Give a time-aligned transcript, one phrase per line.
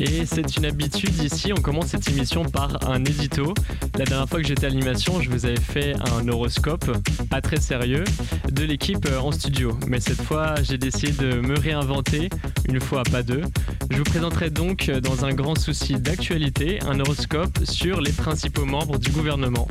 [0.00, 3.52] Et c'est une habitude ici, on commence cette émission par un édito.
[3.98, 6.90] La dernière fois que j'étais à l'animation, je vous avais fait un horoscope,
[7.28, 8.04] pas très sérieux,
[8.50, 9.78] de l'équipe euh, en studio.
[9.88, 12.30] Mais cette fois, j'ai décidé de me réinventer,
[12.66, 13.42] une fois pas deux.
[13.90, 18.64] Je vous présenterai donc, euh, dans un grand souci d'actualité, un horoscope sur les principaux
[18.64, 19.68] membres du gouvernement.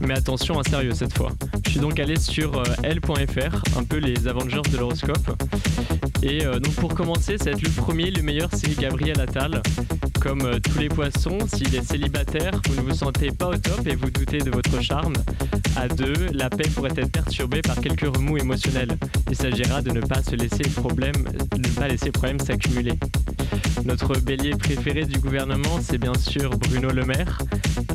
[0.00, 1.32] Mais attention, à sérieux cette fois.
[1.66, 5.36] Je suis donc allé sur euh, L.fr, un peu les Avengers de l'horoscope.
[6.22, 9.62] Et donc pour commencer, ça va le premier, le meilleur, c'est Gabriel Attal.
[10.20, 13.86] Comme euh, tous les poissons, s'il est célibataire, vous ne vous sentez pas au top
[13.86, 15.14] et vous doutez de votre charme.
[15.76, 18.98] À deux, la paix pourrait être perturbée par quelques remous émotionnels.
[19.30, 21.14] Il s'agira de ne pas se laisser problème,
[21.56, 22.98] de ne pas laisser problème s'accumuler.
[23.86, 27.38] Notre bélier préféré du gouvernement, c'est bien sûr Bruno Le Maire.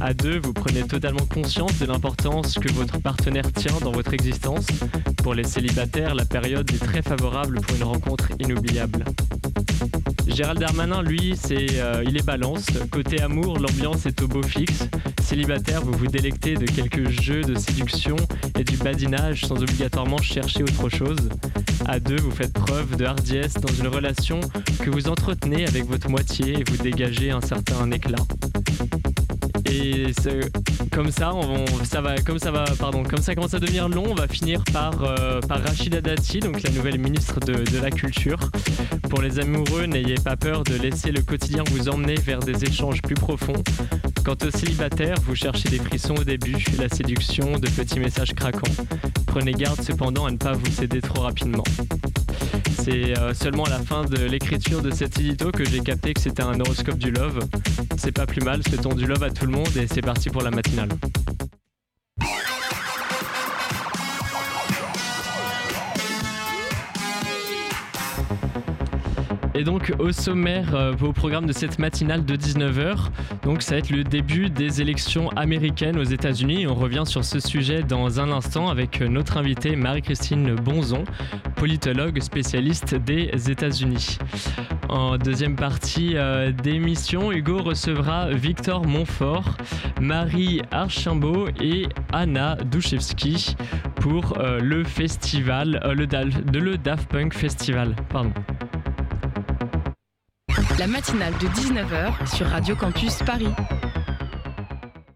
[0.02, 4.66] À deux, vous prenez totalement conscience de l'importance que votre partenaire tient dans votre existence.
[5.24, 9.06] Pour les célibataires, la période est très favorable pour une rencontre inoubliable.
[10.28, 12.66] Gérald Darmanin, lui, euh, il est balance.
[12.92, 14.88] Côté amour, l'ambiance est au beau fixe.
[15.24, 18.16] Célibataire, vous vous délectez de quelques jeux de séduction
[18.60, 21.30] et du badinage sans obligatoirement chercher autre chose.
[21.88, 24.40] À deux, vous faites preuve de hardiesse dans une relation
[24.84, 28.18] que vous entretenez avec votre moitié et vous dégagez un certain éclat.
[29.70, 30.08] Et
[30.92, 31.32] comme ça,
[31.84, 34.64] ça va, comme ça va, pardon, comme ça commence à devenir long, on va finir
[34.72, 38.40] par, euh, par Rachida Dati, donc la nouvelle ministre de, de la Culture.
[39.10, 43.02] Pour les amoureux, n'ayez pas peur de laisser le quotidien vous emmener vers des échanges
[43.02, 43.62] plus profonds.
[44.24, 48.72] Quant aux célibataires, vous cherchez des frissons au début, la séduction, de petits messages craquants.
[49.28, 51.64] Prenez garde cependant à ne pas vous céder trop rapidement.
[52.86, 56.22] C'est euh, seulement à la fin de l'écriture de cet édito que j'ai capté que
[56.22, 57.40] c'était un horoscope du love.
[57.98, 60.44] C'est pas plus mal, souhaitons du love à tout le monde et c'est parti pour
[60.44, 60.90] la matinale.
[69.58, 73.08] Et donc au sommaire euh, au programme de cette matinale de 19h,
[73.44, 76.68] donc ça va être le début des élections américaines aux États-Unis.
[76.68, 81.06] On revient sur ce sujet dans un instant avec notre invitée Marie-Christine Bonzon,
[81.56, 84.18] politologue spécialiste des États-Unis.
[84.90, 89.56] En deuxième partie euh, d'émission, Hugo recevra Victor Montfort,
[90.02, 93.56] Marie Archambault et Anna Douchevski
[94.02, 97.96] pour euh, le festival, le, de le Daft Punk Festival.
[98.10, 98.34] Pardon
[100.80, 103.50] la matinale de 19h sur Radio Campus Paris.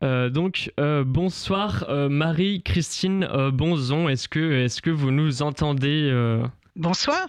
[0.03, 6.11] Euh, donc euh, bonsoir euh, Marie-Christine Bonzon, est-ce que, est que vous nous entendez
[6.75, 7.27] Bonsoir.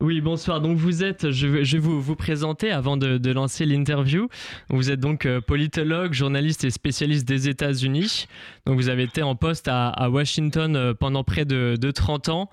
[0.00, 0.60] Oui, bonsoir.
[0.60, 4.28] Donc vous êtes, je vais, je vais vous, vous présenter avant de, lancer l'interview.
[4.68, 8.26] Vous êtes donc politologue, journaliste et spécialiste des États-Unis.
[8.66, 12.50] Donc vous avez été en poste à, Washington pendant près de, de 30 ans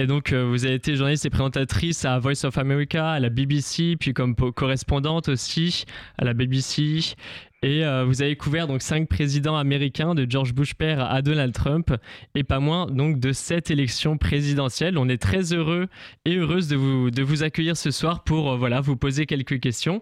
[0.00, 3.30] et donc, euh, vous avez été journaliste et présentatrice à Voice of America, à la
[3.30, 5.86] BBC, puis comme correspondante aussi
[6.18, 7.16] à la BBC.
[7.64, 11.52] Et euh, vous avez couvert donc cinq présidents américains, de George Bush père à Donald
[11.52, 11.92] Trump,
[12.36, 14.98] et pas moins donc de sept élections présidentielles.
[14.98, 15.88] On est très heureux
[16.24, 19.58] et heureuse de vous, de vous accueillir ce soir pour euh, voilà, vous poser quelques
[19.58, 20.00] questions.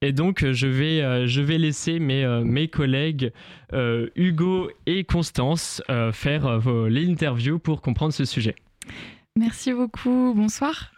[0.00, 3.32] Et donc, je vais, je vais laisser mes, mes collègues
[3.72, 6.60] Hugo et Constance faire
[6.90, 8.54] l'interview pour comprendre ce sujet.
[9.36, 10.32] Merci beaucoup.
[10.36, 10.92] Bonsoir.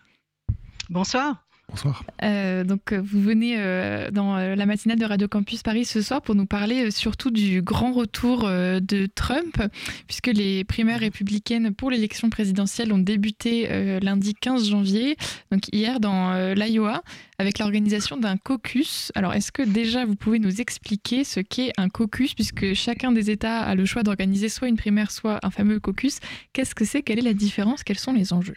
[0.91, 1.46] Bonsoir.
[1.69, 2.05] Bonsoir.
[2.23, 6.23] Euh, donc, euh, vous venez euh, dans la matinale de Radio Campus Paris ce soir
[6.23, 9.61] pour nous parler surtout du grand retour de Trump,
[10.07, 13.69] puisque les primaires républicaines pour l'élection présidentielle ont débuté
[14.01, 15.17] lundi 15 janvier,
[15.51, 17.03] donc hier dans l'Iowa,
[17.39, 19.11] avec l'organisation d'un caucus.
[19.15, 23.31] Alors, est-ce que déjà vous pouvez nous expliquer ce qu'est un caucus, puisque chacun des
[23.31, 26.21] États a le choix d'organiser soit une primaire, soit un fameux caucus?
[26.53, 27.03] Qu'est-ce que c'est?
[27.03, 27.83] Quelle est la différence?
[27.83, 28.57] Quels sont les enjeux?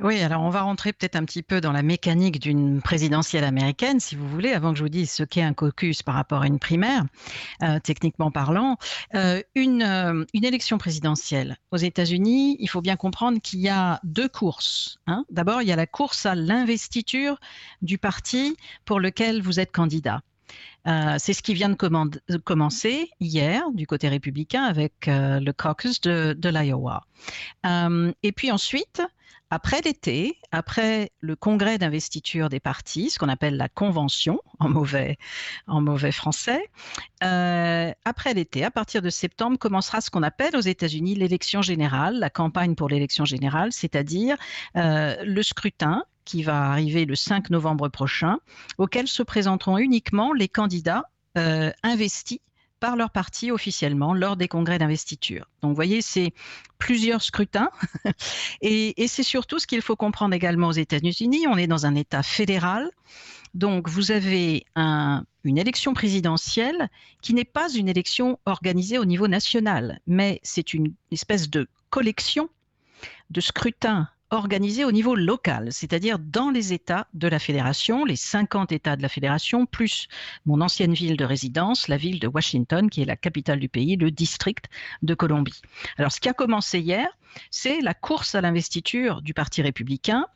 [0.00, 3.98] Oui, alors on va rentrer peut-être un petit peu dans la mécanique d'une présidentielle américaine,
[3.98, 6.46] si vous voulez, avant que je vous dise ce qu'est un caucus par rapport à
[6.46, 7.04] une primaire,
[7.64, 8.76] euh, techniquement parlant.
[9.16, 13.98] Euh, une, euh, une élection présidentielle aux États-Unis, il faut bien comprendre qu'il y a
[14.04, 14.98] deux courses.
[15.08, 15.24] Hein.
[15.30, 17.40] D'abord, il y a la course à l'investiture
[17.82, 20.20] du parti pour lequel vous êtes candidat.
[21.18, 27.02] c'est ce qui vient de commencer hier du côté républicain avec le caucus de l'Iowa.
[28.22, 29.02] et puis ensuite,
[29.50, 35.16] après l'été, après le congrès d'investiture des partis, ce qu'on appelle la convention en mauvais,
[36.12, 36.60] français,
[37.24, 42.18] euh, après l'été, à partir de septembre, commencera ce qu'on appelle aux États-Unis l'élection générale,
[42.18, 44.36] la campagne pour l'élection générale, c'est-à-dire
[44.76, 48.38] euh, le scrutin qui va arriver le 5 novembre prochain,
[48.76, 51.04] auquel se présenteront uniquement les candidats
[51.38, 52.40] euh, investis
[52.80, 55.46] par leur parti officiellement lors des congrès d'investiture.
[55.62, 56.32] Donc, vous voyez, c'est
[56.78, 57.70] plusieurs scrutins.
[58.60, 61.46] et, c'est surtout ce qu'il faut comprendre également aux États-Unis.
[61.48, 62.90] On est dans un État fédéral.
[63.54, 66.88] Donc, vous avez une élection présidentielle
[67.22, 72.48] qui n'est pas une élection organisée au niveau national, mais c'est une espèce de collection
[73.30, 78.72] de scrutins organisé au niveau local, c'est-à-dire dans les États de la fédération, les 50
[78.72, 80.08] États de la fédération, plus
[80.46, 83.96] mon ancienne ville de résidence, la ville de Washington, qui est la capitale du pays,
[83.96, 84.66] le district
[85.02, 85.60] de Columbie.
[85.96, 87.08] Alors, ce qui a commencé hier,
[87.50, 90.26] c'est la course à l'investiture du Parti républicain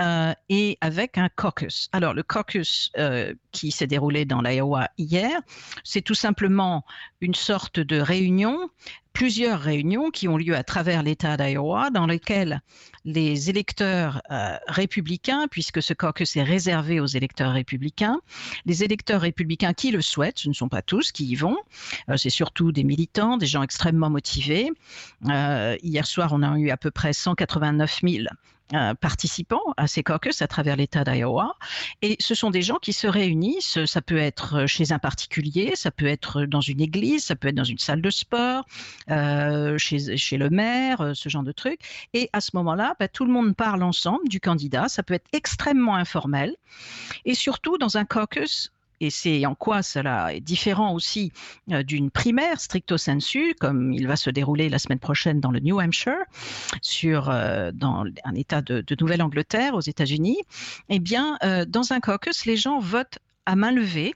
[0.00, 1.88] euh, et avec un caucus.
[1.92, 5.40] Alors le caucus euh, qui s'est déroulé dans l'Iowa hier,
[5.84, 6.84] c'est tout simplement
[7.20, 8.70] une sorte de réunion
[9.14, 12.60] plusieurs réunions qui ont lieu à travers l'État d'Iowa dans lesquelles
[13.04, 18.20] les électeurs euh, républicains, puisque ce caucus est réservé aux électeurs républicains,
[18.66, 21.56] les électeurs républicains qui le souhaitent, ce ne sont pas tous qui y vont,
[22.10, 24.70] euh, c'est surtout des militants, des gens extrêmement motivés.
[25.30, 28.24] Euh, hier soir, on a eu à peu près 189 000
[28.72, 31.54] euh, participants à ces caucus à travers l'État d'Iowa.
[32.00, 35.90] Et ce sont des gens qui se réunissent, ça peut être chez un particulier, ça
[35.90, 38.64] peut être dans une église, ça peut être dans une salle de sport,
[39.10, 41.80] euh, chez, chez, le maire, euh, ce genre de trucs.
[42.14, 45.28] Et à ce moment-là, bah, tout le monde parle ensemble du candidat, ça peut être
[45.34, 46.56] extrêmement informel.
[47.26, 51.32] Et surtout, dans un caucus, et c'est en quoi cela est différent aussi
[51.70, 55.60] euh, d'une primaire stricto sensu, comme il va se dérouler la semaine prochaine dans le
[55.60, 56.24] New Hampshire,
[56.82, 60.38] sur, euh, dans un État de, Nouvelle-Angleterre aux États-Unis.
[60.88, 64.14] Eh bien, euh, dans un caucus, les gens votent à main levée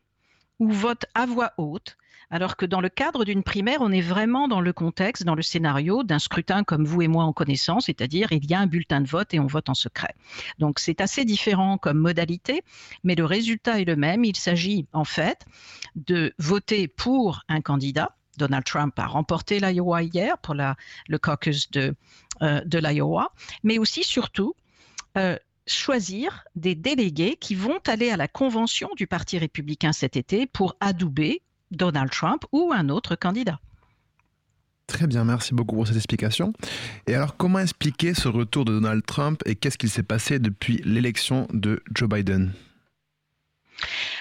[0.59, 1.97] ou votent à voix haute
[2.31, 5.43] alors que dans le cadre d'une primaire, on est vraiment dans le contexte, dans le
[5.43, 9.01] scénario d'un scrutin comme vous et moi en connaissance, c'est-à-dire il y a un bulletin
[9.01, 10.15] de vote et on vote en secret.
[10.59, 12.63] Donc c'est assez différent comme modalité,
[13.03, 14.25] mais le résultat est le même.
[14.25, 15.47] Il s'agit en fait
[15.97, 18.15] de voter pour un candidat.
[18.37, 21.95] Donald Trump a remporté l'Iowa hier pour le caucus de,
[22.43, 23.33] euh, de l'Iowa,
[23.65, 24.55] mais aussi surtout
[25.17, 25.37] euh,
[25.69, 30.77] choisir des délégués qui vont aller à la convention du Parti républicain cet été pour
[30.81, 33.61] adouber Donald Trump ou un autre candidat.
[34.87, 36.55] Très bien, merci beaucoup pour cette explication.
[37.07, 40.81] Et alors, comment expliquer ce retour de Donald Trump et qu'est-ce qu'il s'est passé depuis
[40.85, 42.53] l'élection de Joe Biden?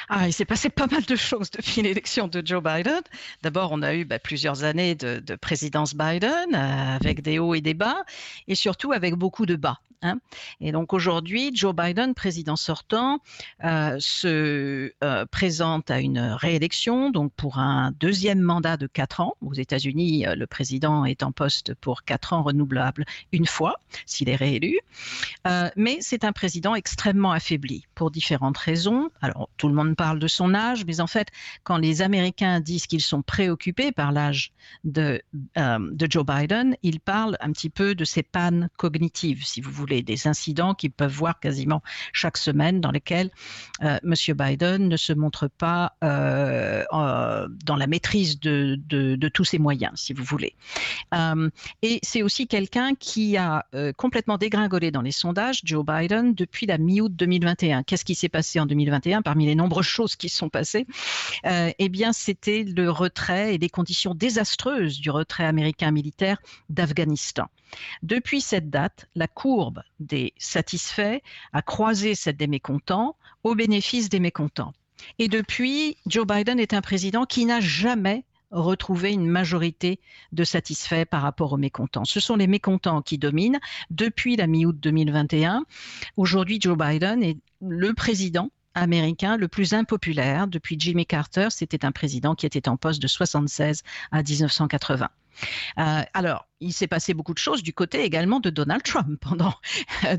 [0.09, 3.01] Ah, il s'est passé pas mal de choses depuis l'élection de Joe Biden.
[3.41, 7.61] D'abord, on a eu bah, plusieurs années de, présidence Biden euh, avec des hauts et
[7.61, 8.03] des bas,
[8.47, 9.79] et surtout avec beaucoup de bas.
[10.01, 10.19] Hein.
[10.61, 13.19] Et donc aujourd'hui, Joe Biden, président sortant,
[13.63, 19.35] euh, se euh, présente à une réélection, donc pour un deuxième mandat de quatre ans.
[19.41, 24.35] Aux États-Unis, le président est en poste pour quatre ans renouvelables une fois, s'il est
[24.35, 24.79] réélu.
[25.75, 29.09] mais c'est un président extrêmement affaibli pour différentes raisons.
[29.21, 31.29] Alors tout le monde parle de son âge, mais en fait,
[31.63, 34.51] quand les Américains disent qu'ils sont préoccupés par l'âge
[34.97, 35.19] euh,
[35.55, 39.86] de Joe Biden, ils parlent un petit peu de ses pannes cognitives, si vous voulez,
[39.87, 41.81] des incidents qu'ils peuvent voir quasiment
[42.13, 43.31] chaque semaine dans lesquels
[43.83, 44.35] euh, M.
[44.35, 50.13] Biden ne se montre pas euh, dans la maîtrise de, de, tous ses moyens, si
[50.13, 50.55] vous voulez.
[51.81, 53.65] et c'est aussi quelqu'un qui a
[53.97, 57.83] complètement dégringolé dans les sondages, Joe Biden, depuis la mi-août 2021.
[57.83, 60.87] Qu'est-ce qui s'est passé en 2021 parmi les nombreuses choses qui sont passées,
[61.45, 66.37] euh, eh bien, c'était le retrait et les conditions désastreuses du retrait américain militaire
[66.69, 67.47] d'Afghanistan.
[68.03, 71.19] Depuis cette date, la courbe des satisfaits
[71.53, 74.73] a croisé celle des mécontents au bénéfice des mécontents.
[75.19, 79.99] Et depuis, Joe Biden est un président qui n'a jamais retrouvé une majorité
[80.31, 82.05] de satisfaits par rapport aux mécontents.
[82.05, 83.59] Ce sont les mécontents qui dominent
[83.89, 85.65] depuis la mi-août 2021.
[86.15, 91.47] Aujourd'hui, Joe Biden est le président américain le plus impopulaire depuis Jimmy Carter.
[91.49, 95.09] C'était un président qui était en poste de 76 à 1980.
[95.77, 99.53] Euh, alors, il s'est passé beaucoup de choses du côté également de Donald Trump pendant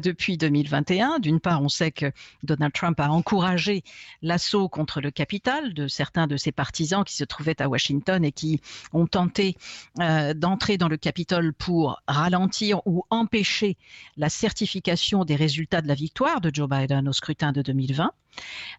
[0.03, 1.19] depuis 2021.
[1.19, 3.83] D'une part, on sait que Donald Trump a encouragé
[4.23, 8.33] l'assaut contre le Capitole de certains de ses partisans qui se trouvaient à Washington et
[8.33, 8.61] qui
[8.93, 9.57] ont tenté
[10.01, 13.77] euh, d'entrer dans le Capitole pour ralentir ou empêcher
[14.17, 18.13] la certification des résultats de la victoire de Joe Biden au scrutin de 2020.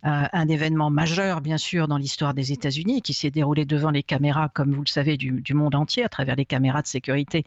[0.06, 4.04] Euh, un événement majeur, bien sûr, dans l'histoire des États-Unis qui s'est déroulé devant les
[4.04, 6.88] caméras, comme vous le savez, du, du monde entier à travers travers les caméras de
[6.88, 7.44] sécurité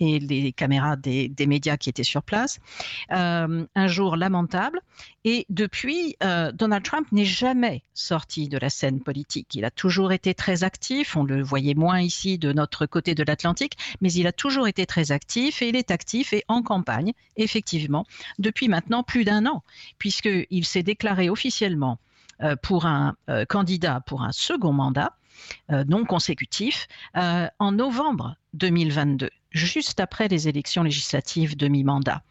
[0.00, 2.58] et les caméras des, médias qui étaient sur place.
[3.10, 4.80] un jour lamentable.
[5.24, 6.16] Et depuis,
[6.54, 9.54] Donald Trump n'est jamais sorti de la scène politique.
[9.54, 11.16] Il a toujours été très actif.
[11.16, 14.86] On le voyait moins ici de notre côté de l'Atlantique, mais il a toujours été
[14.86, 18.06] très actif et il est actif et en campagne, effectivement,
[18.38, 19.62] depuis maintenant plus d'un an,
[19.98, 21.98] puisqu'il s'est déclaré officiellement
[22.40, 25.17] euh, pour un euh, candidat pour un second mandat euh,
[25.68, 32.22] non consécutif en novembre 2022 juste après les élections législatives de mi-mandat.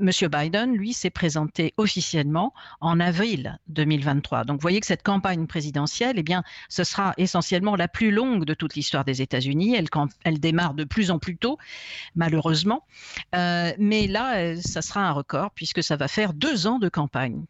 [0.00, 4.44] Monsieur Biden, lui, s'est présenté officiellement en avril 2023.
[4.44, 8.44] Donc, vous voyez que cette campagne présidentielle, eh bien, ce sera essentiellement la plus longue
[8.44, 9.74] de toute l'histoire des États-Unis.
[9.74, 9.88] Elle,
[10.24, 11.58] elle, démarre de plus en plus tôt,
[12.14, 12.84] malheureusement.
[13.32, 17.44] mais là, ça sera un record puisque ça va faire deux ans de campagne.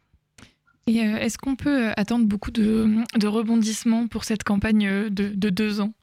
[0.85, 5.49] Et euh, est-ce qu'on peut euh, attendre beaucoup de, rebondissements pour cette campagne euh, de,
[5.49, 5.93] deux ans?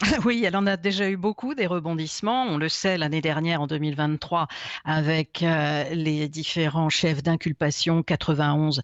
[0.24, 2.44] Oui, elle en a déjà eu beaucoup des rebondissements.
[2.44, 4.48] On le sait l'année dernière, en 2023,
[4.84, 5.44] avec
[5.92, 8.82] les différents chefs d'inculpation 91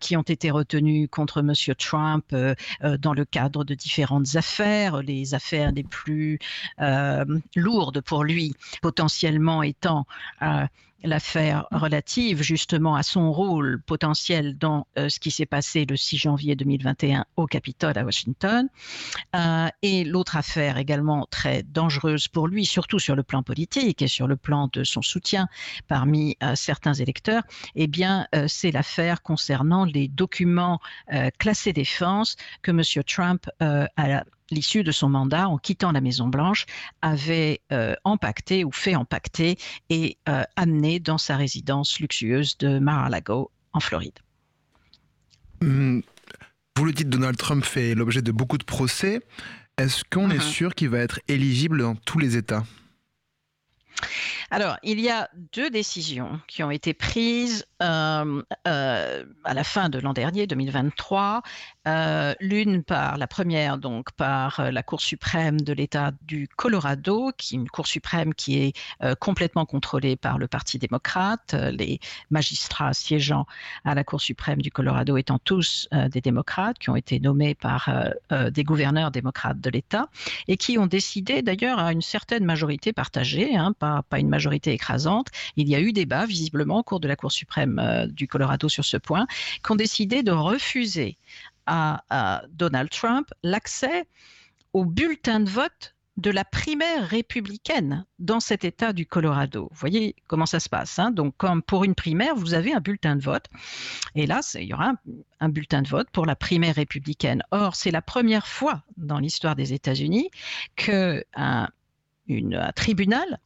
[0.00, 1.52] qui ont été retenus contre M.
[1.78, 2.34] Trump
[2.98, 6.40] dans le cadre de différentes affaires, les affaires les plus
[7.54, 10.04] lourdes pour lui, potentiellement étant
[11.02, 16.16] l'affaire relative justement à son rôle potentiel dans euh, ce qui s'est passé le 6
[16.16, 18.68] janvier 2021 au Capitole à Washington,
[19.34, 24.08] euh, et l'autre affaire également très dangereuse pour lui, surtout sur le plan politique et
[24.08, 25.48] sur le plan de son soutien
[25.88, 27.42] parmi euh, certains électeurs,
[27.74, 30.80] eh bien c'est l'affaire concernant les documents
[31.38, 32.82] classés défense que M.
[33.04, 36.66] Trump a l'issue de son mandat, en quittant la Maison-Blanche,
[37.02, 43.50] avait euh, empaqueté ou fait empaqueter et euh, amené dans sa résidence luxueuse de Mar-a-Lago
[43.72, 44.18] en Floride.
[45.62, 46.02] Hum,
[46.76, 49.20] vous le dites, Donald Trump fait l'objet de beaucoup de procès.
[49.76, 50.40] Est-ce qu'on est uh-huh.
[50.40, 52.64] sûr qu'il va être éligible dans tous les États?
[54.50, 59.88] Alors, il y a deux décisions qui ont été prises euh, euh, à la fin
[59.88, 61.42] de l'an dernier, 2023.
[61.86, 67.54] Euh, l'une par la première, donc par la Cour suprême de l'État du Colorado, qui
[67.54, 68.72] est une Cour suprême qui est
[69.20, 71.54] complètement contrôlée par le Parti démocrate.
[71.54, 73.46] Les magistrats siégeant
[73.84, 77.88] à la Cour suprême du Colorado étant tous des démocrates, qui ont été nommés par
[78.30, 80.08] des gouverneurs démocrates de l'État
[80.48, 83.72] et qui ont décidé d'ailleurs à une certaine majorité partagée, hein,
[84.08, 85.28] pas, une majorité écrasante.
[85.56, 88.68] Il y a eu débat visiblement au cours de la Cour suprême euh, du Colorado
[88.68, 89.26] sur ce point,
[89.64, 91.16] qui ont décidé de refuser
[91.66, 94.06] à, Donald Trump l'accès
[94.72, 99.68] au bulletin de vote de la primaire républicaine dans cet État du Colorado.
[99.70, 100.98] Vous voyez comment ça se passe.
[100.98, 101.12] Hein.
[101.12, 103.46] Donc, comme pour une primaire, vous avez un bulletin de vote.
[104.14, 104.94] Et là, il y aura
[105.38, 107.42] un, bulletin de vote pour la primaire républicaine.
[107.52, 110.30] Or, c'est la première fois dans l'histoire des États-Unis
[110.76, 111.68] qu'un
[112.30, 113.38] un tribunal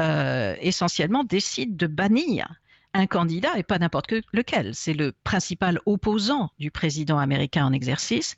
[0.00, 2.60] euh, essentiellement décide de bannir
[2.92, 8.36] un candidat, et pas n'importe lequel, c'est le principal opposant du président américain en exercice,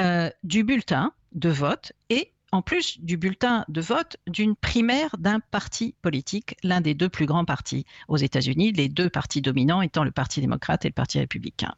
[0.00, 5.40] euh, du bulletin de vote et en plus du bulletin de vote d'une primaire d'un
[5.40, 10.04] parti politique, l'un des deux plus grands partis aux États-Unis, les deux partis dominants étant
[10.04, 11.74] le Parti démocrate et le Parti républicain.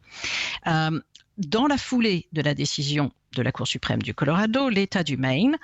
[0.66, 1.00] Euh,
[1.38, 5.56] dans la foulée de la décision de la Cour suprême du Colorado, l'État du Maine,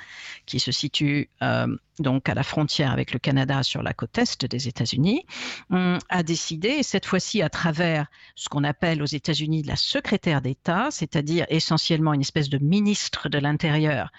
[0.47, 1.66] qui se situe euh,
[1.99, 5.25] donc à la frontière avec le Canada sur la côte est des États-Unis,
[5.71, 11.47] a décidé, cette fois-ci à travers ce qu'on appelle aux États-Unis la secrétaire d'État, c'est-à-dire
[11.49, 14.11] essentiellement une espèce de ministre de l'Intérieur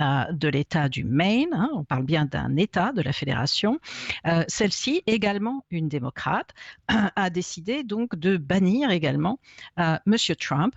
[0.00, 3.78] euh, de l'État du Maine, hein, on parle bien d'un État de la fédération,
[4.26, 6.50] euh, celle-ci, également une démocrate,
[7.16, 9.38] a décidé donc de bannir également
[9.78, 10.16] euh, M.
[10.38, 10.74] Trump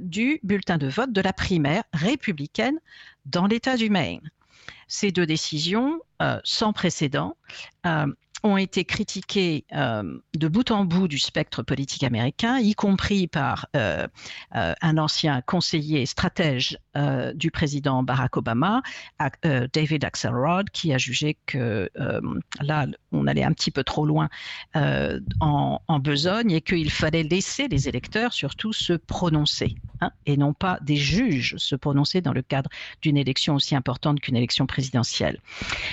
[0.00, 1.32] du bulletin de vote de la
[1.92, 2.78] républicaine
[3.26, 4.30] dans l'État du Maine.
[4.88, 7.36] Ces deux décisions, euh, sans précédent,
[7.86, 8.06] euh,
[8.42, 13.66] ont été critiquées euh, de bout en bout du spectre politique américain, y compris par
[14.52, 16.78] un ancien conseiller stratège
[17.34, 18.82] du président Barack Obama,
[19.42, 21.90] David Axelrod, qui a jugé que
[22.60, 24.28] là, on allait un petit peu trop loin
[24.74, 30.78] en, besogne et qu'il fallait laisser les électeurs surtout se prononcer Hein, et non pas
[30.80, 32.70] des juges se prononcer dans le cadre
[33.02, 35.40] d'une élection aussi importante qu'une élection présidentielle.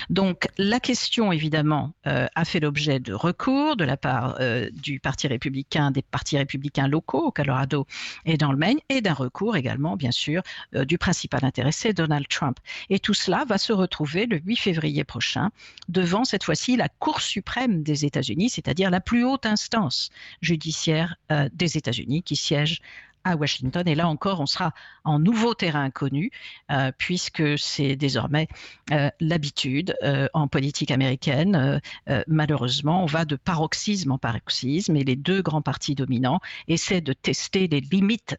[0.08, 5.00] Donc la question, évidemment, euh, a fait l'objet de recours de la part euh, du
[5.00, 7.86] Parti républicain, des partis républicains locaux au Colorado
[8.24, 10.42] et dans le Maine, et d'un recours également, bien sûr,
[10.76, 12.58] euh, du principal intéressé, Donald Trump.
[12.90, 15.50] Et tout cela va se retrouver le 8 février prochain
[15.88, 21.16] devant, cette fois-ci, la Cour suprême des États-Unis, c'est-à-dire la plus haute instance judiciaire
[21.52, 22.80] des États-Unis qui siège
[23.28, 23.86] à Washington.
[23.86, 24.72] Et là encore, on sera
[25.04, 26.30] en nouveau terrain connu,
[26.70, 28.48] euh, puisque c'est désormais
[28.92, 31.80] euh, l'habitude euh, en politique américaine.
[32.26, 37.12] malheureusement, on va de paroxysme en paroxysme et les deux grands partis dominants essaient de
[37.12, 38.36] tester les limites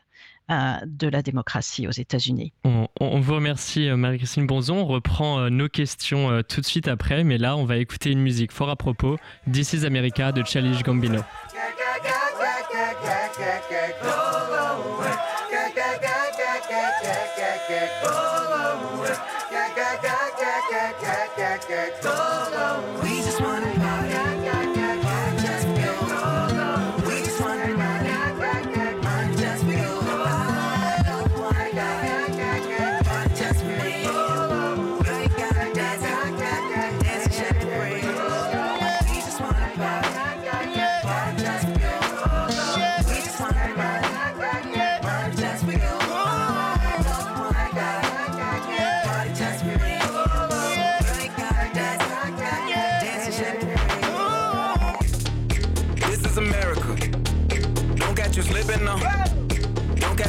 [0.50, 2.54] de la démocratie aux États-Unis.
[2.64, 4.78] On, vous remercie, Marie-Christine Bonzon.
[4.78, 8.52] On reprend nos questions tout de suite après, mais là, on va écouter une musique
[8.52, 9.18] fort à propos,
[9.52, 11.22] This is America de Challenge Gambino.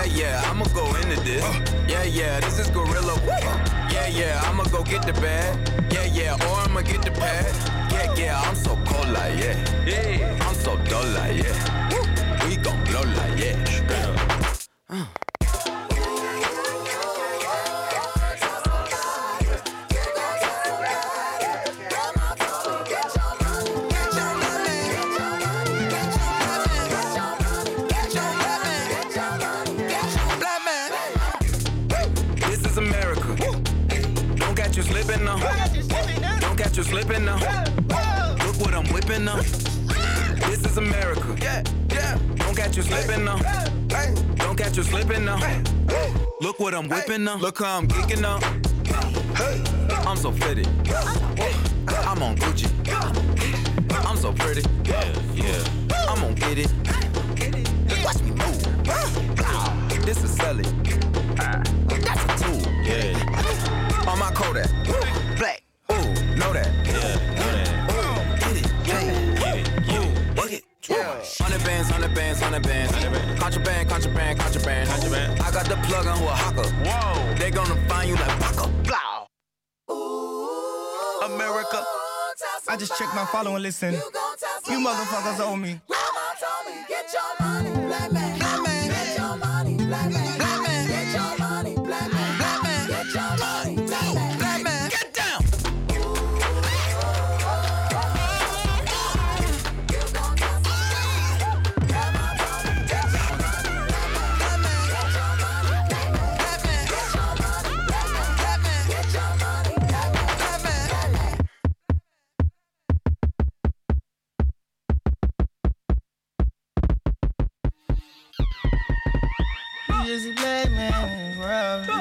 [0.00, 1.44] Yeah, yeah, I'ma go into this.
[1.86, 3.20] Yeah, yeah, this is Gorilla.
[3.92, 5.58] Yeah, yeah, I'ma go get the bag.
[5.92, 7.44] Yeah, yeah, or I'ma get the pad.
[7.92, 9.84] Yeah, yeah, I'm so cold like yeah.
[9.84, 11.79] Yeah, I'm so dull like yeah.
[46.80, 47.40] I'm whipping them.
[47.40, 48.38] Look how I'm kicking now.
[50.08, 50.66] I'm so fitted.
[52.08, 52.70] I'm on Gucci.
[54.06, 54.62] I'm so pretty.
[54.84, 55.62] Yeah, yeah.
[56.08, 56.72] I'm gonna get it.
[58.02, 60.06] Watch me move.
[60.06, 60.64] This is Sally.
[61.36, 62.72] That's a tool.
[62.82, 64.08] Yeah.
[64.08, 64.70] On my Kodak.
[65.36, 66.72] Black know that.
[66.86, 68.40] Yeah, know that.
[68.40, 70.64] Get it, get it, get it, get it, get it.
[70.88, 71.44] Yeah.
[71.44, 73.19] Hundred bands, hundred bands, hundred bands.
[73.50, 74.88] Contraband, contraband, contraband.
[74.88, 75.40] contraband.
[75.40, 76.68] I got the plug on who a hawker.
[76.86, 77.34] Whoa.
[77.34, 78.68] They gonna find you like Paco.
[78.84, 79.26] Blow.
[81.26, 81.84] America.
[82.68, 83.94] I just checked my follow and listen.
[83.94, 85.80] You motherfuckers owe me.
[85.88, 88.38] Grandma told me, get your money, black man.
[88.38, 88.69] Black man.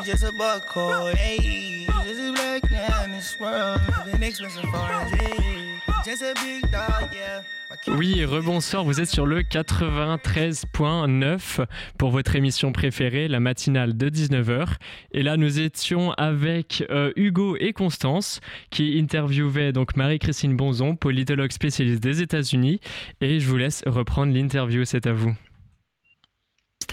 [0.09, 1.15] Just a buck code.
[1.15, 3.79] Hey, just a black man in this world.
[4.05, 5.07] Been expensive foreign.
[5.19, 7.43] Hey, just a big dog, yeah.
[7.87, 11.65] Oui, rebonsoir, vous êtes sur le 93.9
[11.99, 14.77] pour votre émission préférée, la matinale de 19h.
[15.11, 18.41] Et là, nous étions avec euh, Hugo et Constance
[18.71, 22.79] qui interviewaient donc Marie-Christine Bonzon, politologue spécialiste des États-Unis.
[23.21, 25.35] Et je vous laisse reprendre l'interview, c'est à vous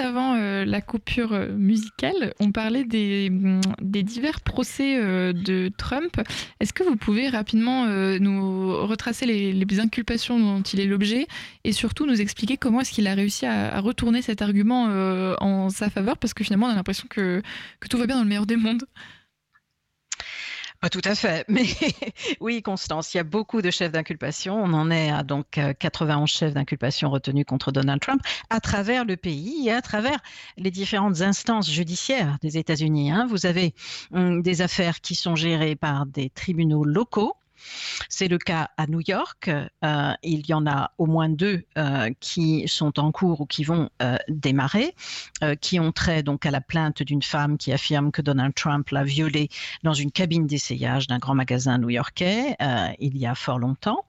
[0.00, 6.20] avant euh, la coupure euh, musicale, on parlait des, mm, divers procès euh, de Trump.
[6.60, 11.26] Est-ce que vous pouvez rapidement nous retracer les, inculpations dont il est l'objet
[11.64, 14.84] et surtout nous expliquer comment est-ce qu'il a réussi à, retourner cet argument
[15.40, 16.16] en sa faveur?
[16.16, 17.42] Parce que finalement, on a l'impression que
[17.90, 18.84] tout va bien dans le meilleur des mondes.
[20.80, 21.64] Pas tout à fait, mais
[22.40, 24.56] oui, Constance, il y a beaucoup de chefs d'inculpation.
[24.56, 29.04] On en est à donc 91 euh, chefs d'inculpation retenus contre Donald Trump à travers
[29.04, 30.18] le pays et à travers
[30.56, 33.10] les différentes instances judiciaires des États-Unis.
[33.10, 33.26] Hein.
[33.28, 33.74] Vous avez
[34.12, 37.34] hum, des affaires qui sont gérées par des tribunaux locaux
[38.08, 39.48] C'est le cas à New York.
[39.48, 43.64] Euh, il y en a au moins deux euh, qui sont en cours ou qui
[43.64, 44.94] vont euh, démarrer,
[45.60, 49.04] qui ont trait donc à la plainte d'une femme qui affirme que Donald Trump l'a
[49.04, 49.48] violée
[49.82, 52.56] dans une cabine d'essayage d'un grand magasin new-yorkais
[52.98, 54.04] il y a fort longtemps.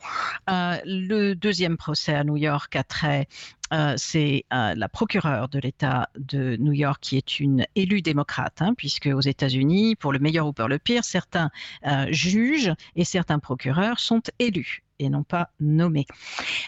[0.48, 3.28] le deuxième procès à New York a trait
[3.74, 8.62] euh, c'est euh, la procureure de l'État de New York qui est une élue démocrate,
[8.62, 11.50] hein, puisque aux États-Unis, pour le meilleur ou pour le pire, certains
[11.86, 16.06] euh, juges et certains procureurs sont élus et non pas nommée.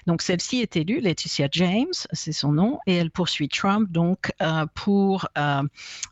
[0.08, 4.66] Donc celle-ci est élue, Laetitia James, c'est son nom, et elle poursuit Trump donc euh,
[4.76, 5.64] pour euh,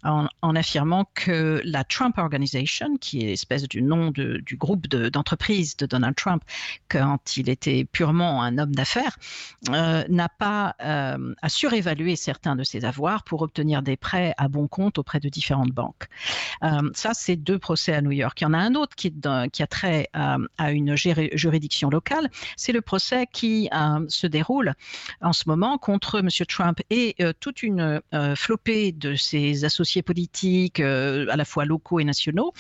[0.03, 5.86] en, affirmant que la Trump Organization, qui est l'espèce du nom du groupe d'entreprise de,
[5.86, 6.43] Donald Trump
[6.89, 9.17] quand il était purement un homme d'affaires,
[9.69, 14.67] euh, n'a pas a surévalué certains de ses avoirs pour obtenir des prêts à bon
[14.67, 16.08] compte auprès de différentes banques.
[16.93, 18.39] ça, c'est deux procès à New York.
[18.41, 19.13] Il y en a un autre qui,
[19.51, 22.07] qui a trait à une juridiction locale
[22.56, 24.74] c'est le procès qui euh, se déroule
[25.22, 26.30] en ce moment contre M.
[26.48, 32.00] Trump et euh, toute une euh, flopée de ses associés politiques, à la fois locaux
[32.00, 32.54] et nationaux,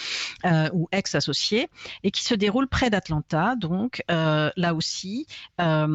[0.73, 1.69] ou ex-associés,
[2.03, 5.87] et qui se déroule près d'Atlanta, donc là aussi, à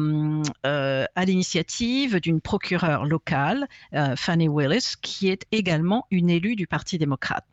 [1.25, 3.67] l'initiative d'une procureure locale,
[4.15, 7.52] Fanny Willis, qui est également une élue du Parti démocrate.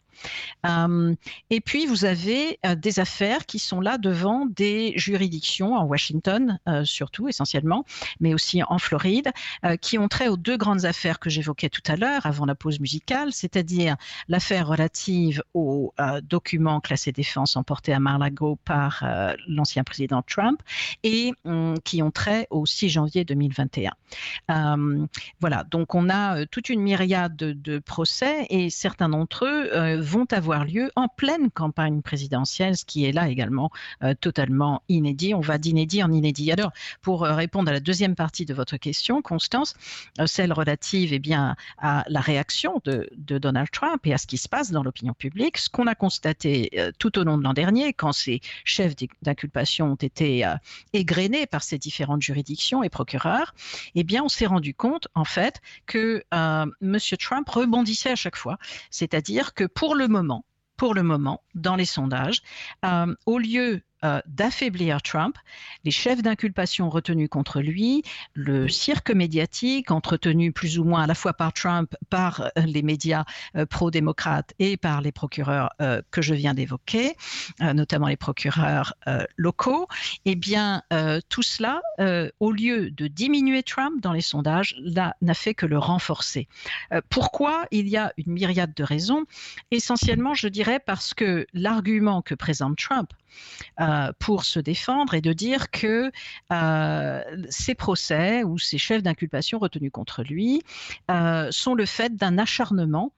[0.66, 1.14] Euh,
[1.50, 6.58] et puis, vous avez euh, des affaires qui sont là devant des juridictions en Washington,
[6.68, 7.84] euh, surtout, essentiellement,
[8.20, 9.30] mais aussi en Floride,
[9.80, 12.80] qui ont trait aux deux grandes affaires que j'évoquais tout à l'heure, avant la pause
[12.80, 13.96] musicale, c'est-à-dire
[14.28, 19.04] l'affaire relative aux documents classés défense emportés à Mar-Lago par
[19.48, 20.62] l'ancien président Trump
[21.02, 23.92] et hum, qui ont trait au 6 janvier 2021.
[25.40, 30.26] voilà, donc on a toute une myriade de, de procès et certains d'entre eux vont
[30.32, 33.70] avoir lieu en pleine campagne présidentielle, ce qui est là également
[34.02, 35.34] euh, totalement inédit.
[35.34, 36.50] On va d'inédit en inédit.
[36.50, 39.74] Alors, pour euh, répondre à la deuxième partie de votre question, Constance,
[40.18, 44.36] euh, celle relative eh bien, à la réaction de, Donald Trump et à ce qui
[44.36, 47.92] se passe dans l'opinion publique, ce qu'on a constaté tout au long de l'an dernier,
[47.92, 50.44] quand ces chefs d'inculpation ont été
[50.92, 53.54] égrenés par ces différentes juridictions et procureurs,
[53.94, 57.00] eh bien, on s'est rendu compte, en fait, que M.
[57.20, 58.58] Trump rebondissait à chaque fois.
[58.90, 60.44] C'est-à-dire que pour le moment,
[60.76, 62.42] pour le moment, dans les sondages,
[62.84, 65.36] euh, au lieu euh, d'affaiblir Trump,
[65.84, 71.14] les chefs d'inculpation retenus contre lui, le cirque médiatique entretenu plus ou moins à la
[71.14, 73.24] fois par Trump, par euh, les médias
[73.56, 75.70] euh, pro-démocrates et par les procureurs
[76.10, 77.14] que je viens d'évoquer,
[77.60, 78.94] notamment les procureurs
[79.36, 79.86] locaux,
[80.24, 80.82] eh bien
[81.28, 81.80] tout cela,
[82.40, 86.48] au lieu de diminuer Trump dans les sondages, n'a fait que le renforcer.
[87.08, 87.66] pourquoi?
[87.70, 89.24] Il y a une myriade de raisons.
[89.70, 93.10] Essentiellement, je dirais parce que l'argument que présente Trump,
[93.80, 96.10] euh, pour se défendre et de dire que
[96.52, 100.62] euh, ces procès ou ces chefs d'inculpation retenus contre lui
[101.10, 103.12] euh, sont le fait d'un acharnement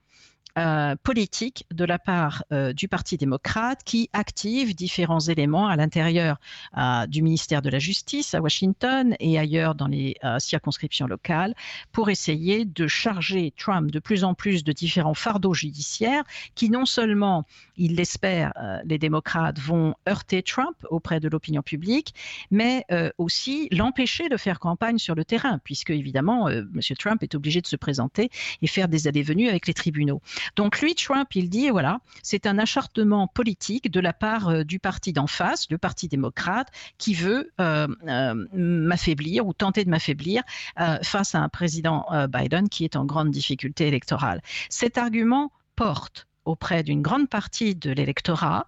[0.59, 6.39] euh, politique de la part euh, du Parti démocrate qui active différents éléments à l'intérieur
[6.77, 11.55] euh, du ministère de la Justice à Washington et ailleurs dans les circonscriptions locales
[11.91, 16.85] pour essayer de charger Trump de plus en plus de différents fardeaux judiciaires qui non
[16.85, 18.53] seulement, il l'espère,
[18.85, 22.13] les démocrates vont heurter Trump auprès de l'opinion publique,
[22.51, 22.85] mais
[23.17, 26.79] aussi l'empêcher de faire campagne sur le terrain, puisque évidemment, M.
[26.97, 28.29] Trump est obligé de se présenter
[28.61, 30.21] et faire des allées-venues avec les tribunaux.
[30.55, 34.79] Donc lui, Trump, il dit, voilà, c'est un acharnement politique de la part euh, du
[34.79, 40.43] parti d'en face, le Parti démocrate, qui veut euh, euh, m'affaiblir ou tenter de m'affaiblir
[41.01, 44.41] face à un président Biden qui est en grande difficulté électorale.
[44.69, 48.67] Cet argument porte auprès d'une grande partie de l'électorat,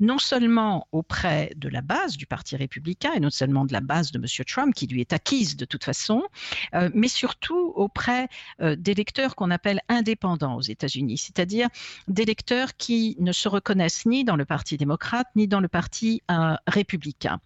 [0.00, 4.12] non seulement auprès de la base du Parti républicain et non seulement de la base
[4.12, 4.44] de M.
[4.46, 6.22] Trump, qui lui est acquise de toute façon,
[6.74, 8.28] euh, mais surtout auprès
[8.60, 11.68] euh, d'électeurs qu'on appelle indépendants aux États-Unis, c'est-à-dire
[12.08, 16.54] d'électeurs qui ne se reconnaissent ni dans le Parti démocrate ni dans le Parti euh,
[16.66, 17.40] républicain.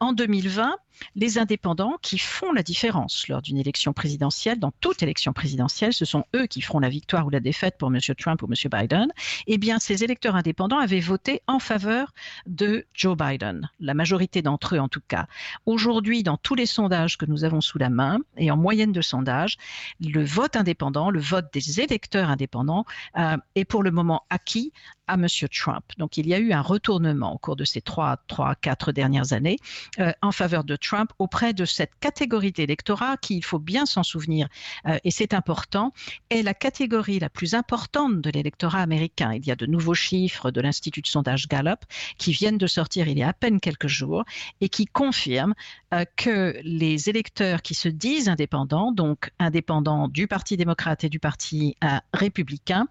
[0.00, 0.76] en 2020,
[1.14, 6.04] les indépendants qui font la différence lors d'une élection présidentielle, dans toute élection présidentielle, ce
[6.04, 7.98] sont eux qui feront la victoire ou la défaite pour M.
[8.18, 8.54] Trump ou M.
[8.70, 9.12] Biden,
[9.46, 12.12] eh bien, ces électeurs indépendants avaient voté en faveur
[12.46, 15.26] de Joe Biden, la majorité d'entre eux en tout cas.
[15.66, 19.02] Aujourd'hui, dans tous les sondages que nous avons sous la main, et en moyenne de
[19.02, 19.56] sondage,
[20.00, 22.84] le vote indépendant, le vote des électeurs indépendants,
[23.16, 24.72] euh, est pour le moment acquis
[25.06, 25.26] à M.
[25.52, 25.84] Trump.
[25.98, 29.32] Donc il y a eu un retournement au cours de ces trois, trois quatre dernières
[29.32, 29.58] années
[29.98, 34.02] euh, en faveur de Trump auprès de cette catégorie d'électorat qui, il faut bien s'en
[34.02, 34.48] souvenir,
[34.86, 35.92] euh, et c'est important,
[36.30, 39.32] est la catégorie la plus importante de l'électorat américain.
[39.34, 41.80] Il y a de nouveaux chiffres de l'Institut de sondage Gallup
[42.18, 44.24] qui viennent de sortir il y a à peine quelques jours
[44.60, 45.54] et qui confirment
[46.16, 51.76] que les électeurs qui se disent indépendants, donc indépendants du Parti démocrate et du Parti
[52.12, 52.86] républicain,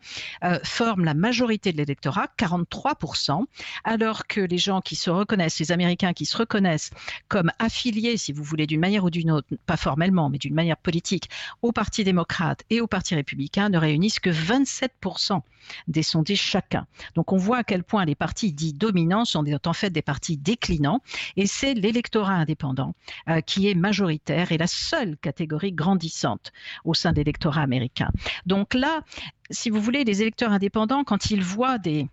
[0.63, 3.43] forment la majorité de l'électorat 43%,
[3.83, 6.91] alors que les gens qui se reconnaissent, les Américains qui se reconnaissent
[7.27, 10.77] comme affiliés, si vous voulez, d'une manière ou d'une autre, pas formellement, mais d'une manière
[10.77, 11.29] politique,
[11.61, 15.41] au Parti démocrate et au Parti républicain, ne réunissent que 27%
[15.87, 16.85] des sondés chacun.
[17.15, 20.37] Donc on voit à quel point les partis dits dominants sont en fait des partis
[20.37, 21.01] déclinants,
[21.37, 22.92] et c'est l'électorat indépendant
[23.29, 26.51] euh, qui est majoritaire et la seule catégorie grandissante
[26.83, 28.09] au sein de l'électorat américain.
[28.45, 29.01] Donc là,
[29.49, 32.07] si vous voulez, les électeurs indépendants, quand ils voient des,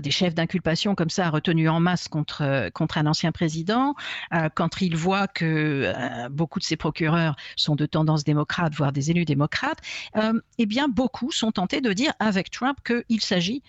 [0.00, 3.94] des chefs d'inculpation comme ça retenus en masse contre, euh, contre un ancien président,
[4.34, 9.10] euh, quand il voit que beaucoup de ses procureurs sont de tendance démocrate, voire des
[9.10, 9.78] élus démocrates,
[10.58, 13.62] eh bien beaucoup sont tentés de dire avec Trump qu'il s'agit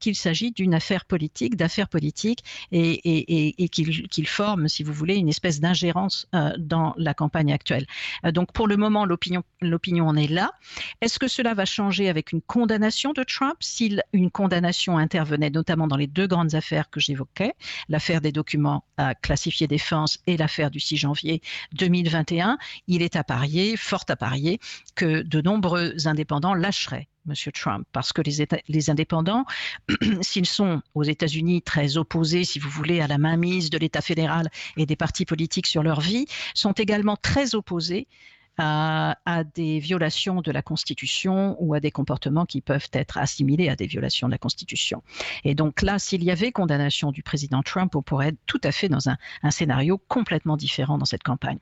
[0.00, 5.16] qu'il s'agit d'une affaire politique, d'affaires politiques, et, et, et, qu'il forme, si vous voulez,
[5.16, 7.86] une espèce d'ingérence dans la campagne actuelle.
[8.24, 10.52] donc pour le moment, l'opinion en est là.
[11.00, 15.86] Est-ce que cela va changer avec une condamnation de Trump, s'il une condamnation intervenait notamment
[15.86, 17.54] dans les deux grandes affaires que j'évoquais,
[17.88, 18.84] l'affaire des documents
[19.22, 21.40] classifiés défense et l'affaire du 6 janvier
[21.74, 24.58] 2021, il est à parier, fort à parier,
[24.96, 27.34] que de nombreux indépendants lâcheraient M.
[27.52, 29.44] Trump, parce que les, les indépendants,
[30.20, 34.48] s'ils sont aux États-Unis très opposés, si vous voulez, à la mainmise de l'État fédéral
[34.76, 38.08] et des partis politiques sur leur vie, sont également très opposés
[38.58, 39.16] à,
[39.54, 43.86] des violations de la Constitution ou à des comportements qui peuvent être assimilés à des
[43.86, 45.02] violations de la Constitution.
[45.44, 48.72] Et donc là, s'il y avait condamnation du président Trump, on pourrait être tout à
[48.72, 49.16] fait dans un,
[49.50, 51.58] scénario complètement différent dans cette campagne.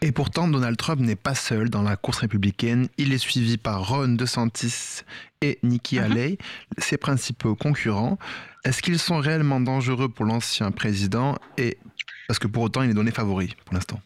[0.00, 2.88] Et pourtant, Donald Trump n'est pas seul dans la course républicaine.
[2.98, 5.02] Il est suivi par Ron DeSantis
[5.40, 6.04] et Nikki uh-huh.
[6.04, 6.38] Haley,
[6.78, 8.18] ses principaux concurrents.
[8.64, 11.78] Est-ce qu'ils sont réellement dangereux pour l'ancien président et
[12.26, 14.00] parce que pour autant, il est donné favori pour l'instant?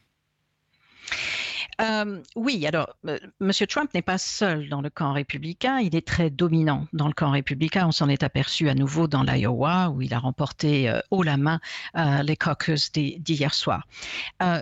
[1.80, 3.52] Euh, oui, alors, euh, M.
[3.68, 7.30] Trump n'est pas seul dans le camp républicain, il est très dominant dans le camp
[7.30, 7.86] républicain.
[7.86, 11.36] On s'en est aperçu à nouveau dans l'Iowa, où il a remporté euh, haut la
[11.36, 11.60] main
[11.94, 13.86] les caucus d'hier soir.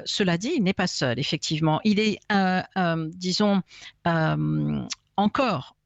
[0.04, 1.80] cela dit, il n'est pas seul, effectivement.
[1.84, 2.18] Il est,
[3.14, 3.62] disons,
[5.16, 5.76] encore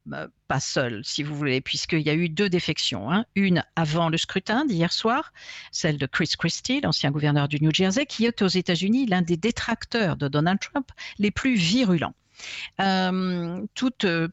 [0.51, 3.09] pas seul, si vous voulez, puisqu'il y a eu deux défections.
[3.09, 3.23] Hein.
[3.35, 5.31] Une avant le scrutin d'hier soir,
[5.71, 9.37] celle de Chris Christie, l'ancien gouverneur du New Jersey, qui est aux États-Unis l'un des
[9.37, 12.13] détracteurs de Donald Trump les plus virulents.
[12.81, 14.27] Euh, toute euh,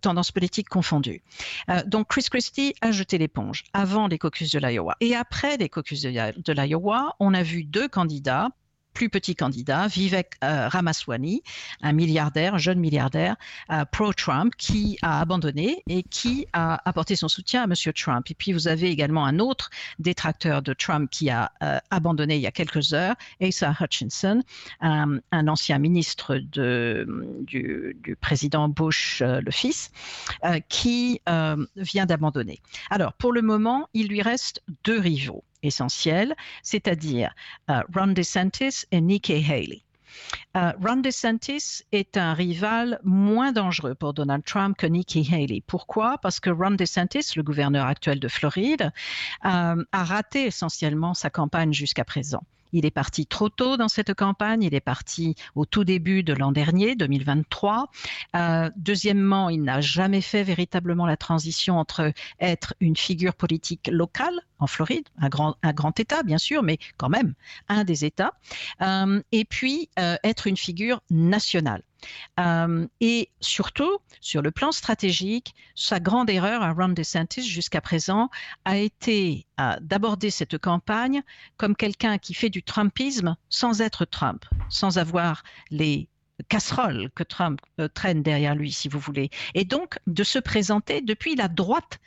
[0.00, 1.22] tendance politique confondue.
[1.70, 4.96] Euh, donc Chris Christie a jeté l'éponge avant les caucus de l'Iowa.
[5.00, 8.50] Et après les caucus de l'Iowa, on a vu deux candidats
[8.98, 11.44] plus petit candidat, Vivek euh, Ramaswamy,
[11.82, 13.36] un milliardaire, un jeune milliardaire
[13.70, 17.92] euh, pro-Trump qui a abandonné et qui a apporté son soutien à M.
[17.94, 18.28] Trump.
[18.28, 22.42] Et puis vous avez également un autre détracteur de Trump qui a euh, abandonné il
[22.42, 24.42] y a quelques heures, Asa Hutchinson,
[24.80, 29.92] un ancien ministre du, du, président Bush le fils,
[30.68, 31.20] qui
[31.76, 32.58] vient d'abandonner.
[32.90, 37.34] Alors pour le moment, il lui reste deux rivaux essentiels, c'est-à-dire
[37.70, 39.82] euh, Ron DeSantis et Nikki Haley.
[40.56, 45.62] Euh, Ron DeSantis est un rival moins dangereux pour Donald Trump que Nikki Haley.
[45.66, 46.18] Pourquoi?
[46.18, 48.90] Parce que Ron DeSantis, le gouverneur actuel de Floride,
[49.44, 52.42] euh, a raté essentiellement sa campagne jusqu'à présent.
[52.72, 54.62] Il est parti trop tôt dans cette campagne.
[54.62, 57.90] Il est parti au tout début de l'an dernier, 2023.
[58.36, 64.40] Euh, deuxièmement, il n'a jamais fait véritablement la transition entre être une figure politique locale
[64.58, 67.34] en Floride, un grand, État bien sûr, mais quand même
[67.68, 68.32] un des États,
[68.82, 71.82] euh, et puis euh, être une figure nationale.
[72.38, 78.30] Euh, et surtout, sur le plan stratégique, sa grande erreur à Ron DeSantis jusqu'à présent
[78.64, 79.46] a été
[79.80, 81.22] d'aborder cette campagne
[81.56, 86.08] comme quelqu'un qui fait du Trumpisme sans être Trump, sans avoir les
[86.48, 87.60] casseroles que Trump
[87.94, 91.98] traîne derrière lui, si vous voulez, et donc de se présenter depuis la droite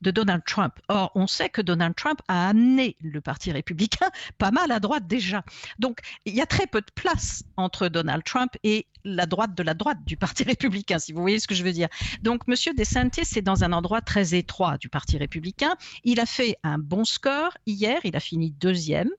[0.00, 0.74] de Donald Trump.
[0.88, 4.08] Or, on sait que Donald Trump a amené le Parti républicain
[4.38, 5.44] pas mal à droite déjà.
[5.78, 9.62] Donc, il y a très peu de place entre Donald Trump et la droite de
[9.62, 11.88] la droite du Parti républicain, si vous voyez ce que je veux dire.
[12.22, 12.54] Donc, M.
[12.76, 15.76] DeSantis est dans un endroit très étroit du Parti républicain.
[16.04, 19.10] Il a fait un bon score hier, il a fini deuxième.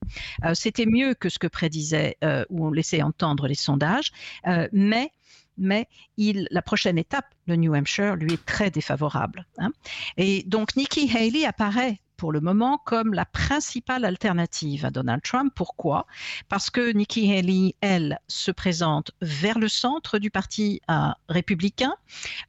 [0.44, 4.12] Euh, c'était mieux que ce que prédisait euh, ou on laissait entendre les sondages,
[4.46, 5.10] euh, mais
[5.56, 9.46] mais il, la prochaine étape, le New Hampshire, lui est très défavorable.
[9.58, 9.70] Hein.
[10.16, 15.52] Et donc Nikki Haley apparaît pour le moment comme la principale alternative à Donald Trump.
[15.56, 16.06] Pourquoi?
[16.48, 21.92] Parce que Nikki Haley, elle, se présente vers le centre du parti euh, républicain,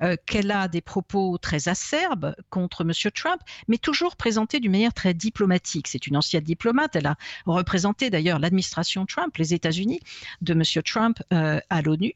[0.03, 2.91] euh, qu'elle a des propos très acerbes contre M.
[3.15, 5.87] Trump, mais toujours présentée d'une manière très diplomatique.
[5.87, 6.95] C'est une ancienne diplomate.
[6.95, 7.15] Elle a
[7.47, 10.01] représenté d'ailleurs l'administration Trump, les États-Unis,
[10.43, 10.83] de M.
[10.85, 12.13] Trump euh, à l'ONU.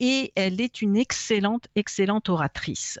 [0.00, 2.98] et elle est une excellente, excellente oratrice.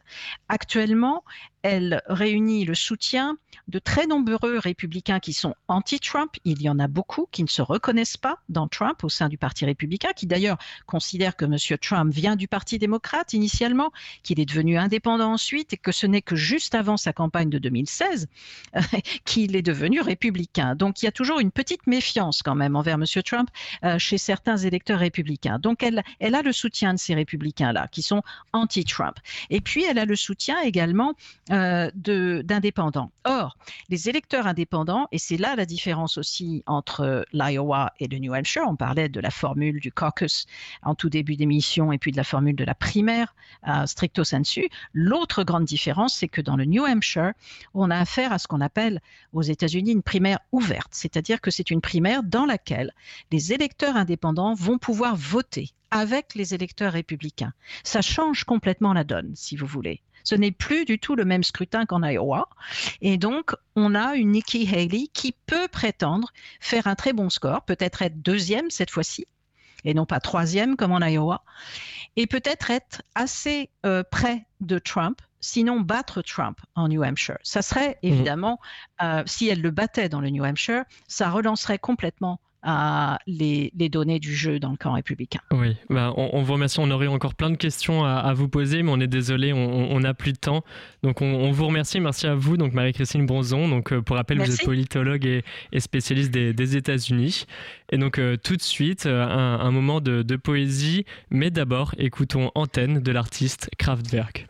[0.50, 1.24] Actuellement,
[1.62, 3.36] elle réunit le soutien
[3.68, 6.30] de très nombreux républicains qui sont anti-Trump.
[6.44, 9.36] Il y en a beaucoup qui ne se reconnaissent pas dans Trump au sein du
[9.36, 11.56] Parti républicain, qui d'ailleurs considèrent que M.
[11.78, 13.92] Trump vient du Parti démocrate initialement,
[14.22, 17.58] qu'il est devenu indépendant ensuite et que ce n'est que juste avant sa campagne de
[17.58, 18.28] 2016
[19.24, 20.74] qu'il est devenu républicain.
[20.74, 23.04] Donc il y a toujours une petite méfiance quand même envers M.
[23.24, 23.50] Trump
[23.84, 25.58] euh, chez certains électeurs républicains.
[25.58, 29.16] Donc elle, elle a le soutien de ces républicains-là qui sont anti-Trump.
[29.50, 31.14] Et puis elle a le soutien également
[31.50, 33.10] euh, d'indépendants.
[33.24, 33.56] Or,
[33.88, 38.64] les électeurs indépendants, et c'est là la différence aussi entre l'Iowa et le New Hampshire,
[38.66, 40.46] on parlait de la formule du caucus
[40.82, 43.34] en tout début d'émission et puis de la formule de la primaire
[43.86, 44.68] stricto sensu.
[44.92, 47.32] L'autre grande différence, c'est que dans le New Hampshire,
[47.74, 49.00] on a affaire à ce qu'on appelle
[49.32, 52.92] aux États-Unis une primaire ouverte, c'est-à-dire que c'est une primaire dans laquelle
[53.30, 57.52] les électeurs indépendants vont pouvoir voter avec les électeurs républicains.
[57.82, 60.02] Ça change complètement la donne, si vous voulez.
[60.28, 62.50] Ce n'est plus du tout le même scrutin qu'en Iowa.
[63.00, 67.62] Et donc, on a une Nikki Haley qui peut prétendre faire un très bon score,
[67.62, 69.26] peut-être être deuxième cette fois-ci,
[69.84, 71.44] et non pas troisième comme en Iowa,
[72.16, 77.38] et peut-être être assez euh, près de Trump, sinon battre Trump en New Hampshire.
[77.42, 78.06] Ça serait mmh.
[78.06, 78.60] évidemment,
[79.00, 84.18] euh, si elle le battait dans le New Hampshire, ça relancerait complètement à les, données
[84.18, 85.40] du jeu dans le camp républicain.
[85.52, 86.78] Oui, bah, on, vous remercie.
[86.80, 90.14] On aurait encore plein de questions à, vous poser, mais on est désolé, on n'a
[90.14, 90.62] plus de temps.
[91.02, 92.00] Donc on, vous remercie.
[92.00, 93.68] Merci à vous, donc Marie-Christine Bronzon.
[93.68, 97.46] Donc euh, pour rappel, vous êtes politologue et, spécialiste des, États-Unis.
[97.90, 102.50] Et donc euh, tout de suite, euh, un, moment de, de, poésie, mais d'abord écoutons
[102.54, 104.46] Antenne de l'artiste Kraftwerk.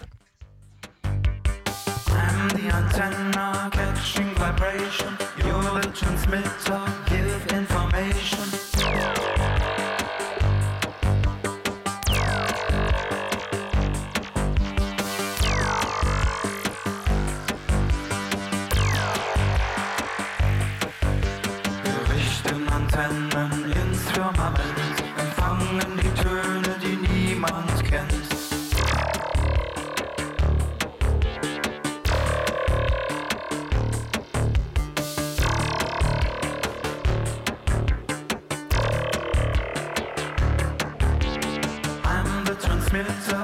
[42.98, 43.37] Et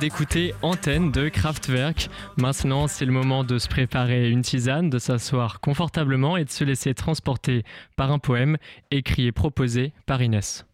[0.00, 2.08] d'écouter Antenne de Kraftwerk.
[2.38, 6.64] Maintenant, c'est le moment de se préparer une tisane, de s'asseoir confortablement et de se
[6.64, 7.64] laisser transporter
[7.96, 8.56] par un poème
[8.90, 10.64] écrit et proposé par Inès.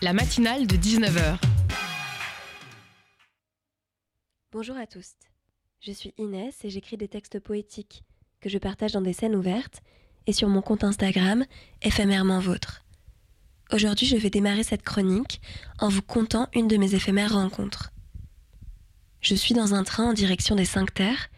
[0.00, 1.38] la matinale de 19h.
[4.52, 5.10] Bonjour à tous.
[5.80, 8.04] Je suis Inès et j'écris des textes poétiques
[8.40, 9.82] que je partage dans des scènes ouvertes
[10.28, 11.44] et sur mon compte Instagram
[11.82, 12.84] éphémèrement vôtre.
[13.72, 15.40] Aujourd'hui, je vais démarrer cette chronique
[15.80, 17.92] en vous contant une de mes éphémères rencontres.
[19.20, 21.28] Je suis dans un train en direction des Cinq Terres,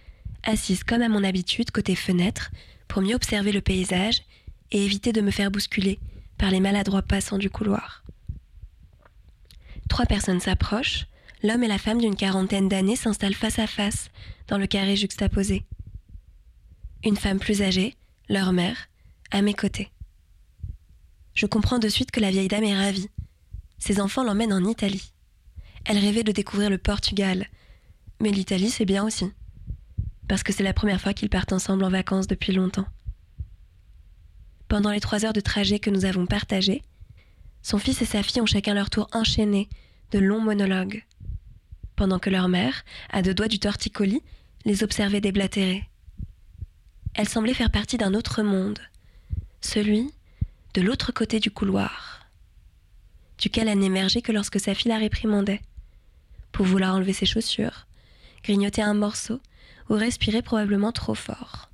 [0.45, 2.51] assise comme à mon habitude côté fenêtre
[2.87, 4.23] pour mieux observer le paysage
[4.71, 5.99] et éviter de me faire bousculer
[6.39, 8.05] par les maladroits passants du couloir.
[9.89, 11.07] Trois personnes s'approchent,
[11.43, 14.11] l'homme et la femme d'une quarantaine d'années s'installent face à face
[14.47, 15.65] dans le carré juxtaposé.
[17.05, 17.97] Une femme plus âgée,
[18.29, 18.89] leur mère,
[19.33, 19.91] à mes côtés.
[21.35, 23.09] Je comprends de suite que la vieille dame est ravie.
[23.79, 25.13] Ses enfants l'emmènent en Italie.
[25.85, 27.49] Elle rêvait de découvrir le Portugal,
[28.23, 29.33] mais l'Italie c'est bien aussi,
[30.29, 32.87] parce que c'est la première fois qu'ils partent ensemble en vacances depuis longtemps.
[34.69, 36.83] Pendant les trois heures de trajet que nous avons partagées,
[37.63, 39.69] son fils et sa fille ont chacun leur tour enchaîné
[40.13, 41.05] de longs monologues,
[41.97, 44.23] pendant que leur mère, à deux doigts du torticolis,
[44.65, 45.85] les observait déblatérer.
[47.15, 48.79] Elle semblait faire partie d'un autre monde,
[49.61, 50.13] celui
[50.75, 52.27] de l'autre côté du couloir,
[53.37, 55.61] duquel elle n'émergeait que lorsque sa fille la réprimandait,
[56.53, 57.87] pour vouloir enlever ses chaussures,
[58.43, 59.41] grignoter un morceau
[59.89, 61.71] ou respirer probablement trop fort.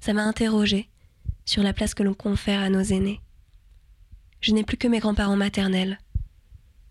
[0.00, 0.88] Ça m'a interrogée
[1.44, 3.20] sur la place que l'on confère à nos aînés.
[4.40, 5.98] Je n'ai plus que mes grands-parents maternels.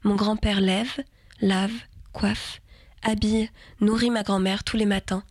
[0.03, 1.03] Mon grand-père lève,
[1.41, 1.73] lave,
[2.11, 2.61] coiffe,
[3.03, 3.49] habille,
[3.81, 5.23] nourrit ma grand-mère tous les matins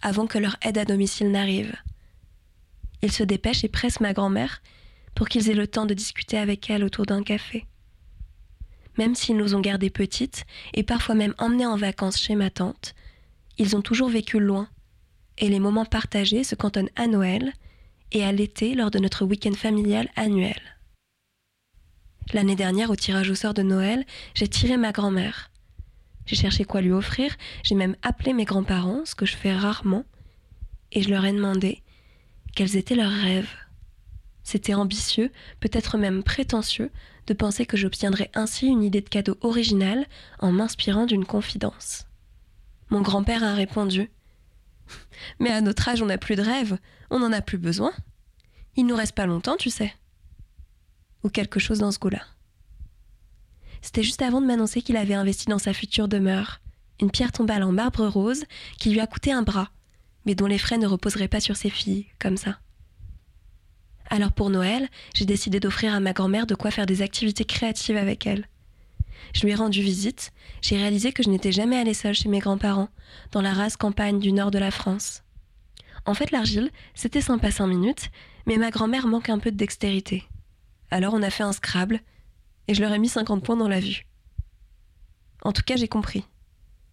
[0.00, 1.74] avant que leur aide à domicile n'arrive.
[3.02, 4.62] Il se dépêche et presse ma grand-mère
[5.14, 7.66] pour qu'ils aient le temps de discuter avec elle autour d'un café.
[8.98, 12.94] Même s'ils nous ont gardés petites et parfois même emmenés en vacances chez ma tante,
[13.58, 14.68] ils ont toujours vécu loin,
[15.38, 17.52] et les moments partagés se cantonnent à Noël
[18.12, 20.60] et à l'été lors de notre week-end familial annuel.
[22.32, 25.50] L'année dernière, au tirage au sort de Noël, j'ai tiré ma grand-mère.
[26.24, 30.04] J'ai cherché quoi lui offrir, j'ai même appelé mes grands-parents, ce que je fais rarement,
[30.92, 31.82] et je leur ai demandé
[32.54, 33.50] quels étaient leurs rêves.
[34.52, 36.90] C'était ambitieux, peut-être même prétentieux,
[37.26, 40.04] de penser que j'obtiendrais ainsi une idée de cadeau originale
[40.40, 42.04] en m'inspirant d'une confidence.
[42.90, 44.10] Mon grand-père a répondu
[45.40, 46.76] Mais à notre âge, on n'a plus de rêves,
[47.08, 47.94] on n'en a plus besoin.
[48.76, 49.94] Il nous reste pas longtemps, tu sais.
[51.24, 52.20] Ou quelque chose dans ce goût-là.
[53.80, 56.60] C'était juste avant de m'annoncer qu'il avait investi dans sa future demeure,
[57.00, 58.44] une pierre tombale en marbre rose
[58.78, 59.70] qui lui a coûté un bras,
[60.26, 62.58] mais dont les frais ne reposeraient pas sur ses filles, comme ça.
[64.12, 67.96] Alors pour Noël, j'ai décidé d'offrir à ma grand-mère de quoi faire des activités créatives
[67.96, 68.46] avec elle.
[69.32, 72.38] Je lui ai rendu visite, j'ai réalisé que je n'étais jamais allée seule chez mes
[72.38, 72.90] grands-parents,
[73.30, 75.22] dans la rase campagne du nord de la France.
[76.04, 78.10] En fait, l'argile, c'était sympa cinq minutes,
[78.44, 80.24] mais ma grand-mère manque un peu de dextérité.
[80.90, 82.00] Alors on a fait un Scrabble,
[82.68, 84.04] et je leur ai mis 50 points dans la vue.
[85.42, 86.26] En tout cas, j'ai compris.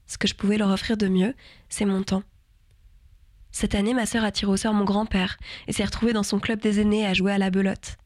[0.07, 1.35] Ce que je pouvais leur offrir de mieux,
[1.67, 2.23] c'est mon temps.
[3.51, 5.37] Cette année, ma sœur a tiré au sort mon grand-père
[5.67, 7.97] et s'est retrouvée dans son club des aînés à jouer à la belote.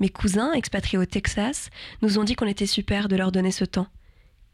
[0.00, 1.70] Mes cousins, expatriés au Texas,
[2.02, 3.88] nous ont dit qu'on était super de leur donner ce temps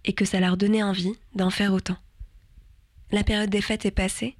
[0.04, 1.96] et que ça leur donnait envie d'en faire autant.
[3.10, 4.36] La période des fêtes est passée.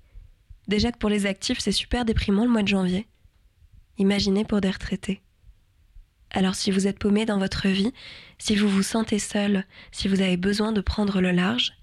[0.66, 3.06] Déjà que pour les actifs, c'est super déprimant le mois de janvier.
[3.98, 5.20] Imaginez pour des retraités.
[6.30, 7.92] Alors si vous êtes paumé dans votre vie,
[8.38, 11.74] si vous vous sentez seul, si vous avez besoin de prendre le large,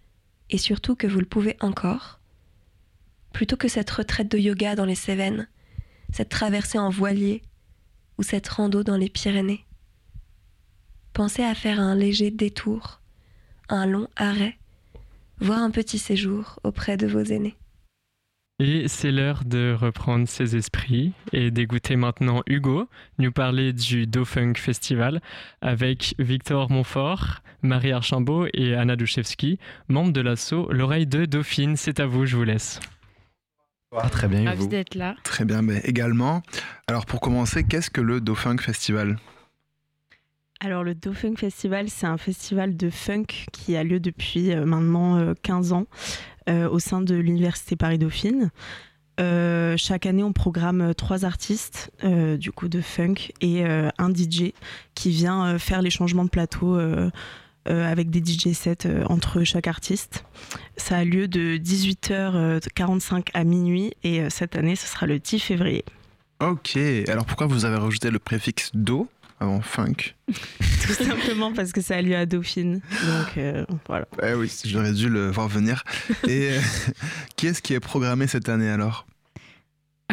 [0.50, 2.20] et surtout que vous le pouvez encore,
[3.34, 5.48] plutôt que cette retraite de yoga dans les Cévennes,
[6.12, 7.42] cette traversée en voilier
[8.18, 9.66] ou cette rando dans les Pyrénées.
[11.14, 13.02] Pensez à faire un léger détour,
[13.70, 14.58] un long arrêt,
[15.40, 17.58] voire un petit séjour auprès de vos aînés.
[18.60, 24.60] Et c'est l'heure de reprendre ses esprits et d'écouter maintenant Hugo nous parler du Dofunk
[24.60, 25.20] Festival
[25.62, 29.58] avec Victor Montfort, Marie Archambault et Anna Douchevski,
[29.88, 31.76] membres de l'assaut L'oreille de Dauphine.
[31.76, 32.80] C'est à vous, je vous laisse.
[33.94, 35.16] Ah, très bien, Ravi d'être là.
[35.24, 36.42] Très bien, mais également.
[36.88, 39.18] Alors pour commencer, qu'est-ce que le Dauphin Festival?
[40.62, 45.34] Alors le Dauphin Festival, c'est un festival de funk qui a lieu depuis euh, maintenant
[45.42, 45.86] 15 euh, ans
[46.50, 48.52] euh, au sein de l'Université Paris-Dauphine.
[49.18, 54.54] chaque année, on programme trois artistes du coup de funk et un DJ
[54.96, 56.80] qui vient faire les changements de plateau
[57.66, 60.24] avec des DJ sets entre chaque artiste.
[60.78, 65.86] Ça a lieu de 18h45 à minuit et cette année, ce sera le 10 février.
[66.42, 66.76] Ok,
[67.08, 69.08] alors pourquoi vous avez rajouté le préfixe do
[69.40, 70.16] avant funk?
[70.28, 72.82] Tout simplement parce que ça a lieu à Dauphine.
[73.06, 74.08] Donc euh, voilà.
[74.24, 75.84] Eh oui, j'aurais dû le voir venir.
[76.28, 76.60] Et euh,
[77.36, 79.06] qui est-ce qui est programmé cette année alors?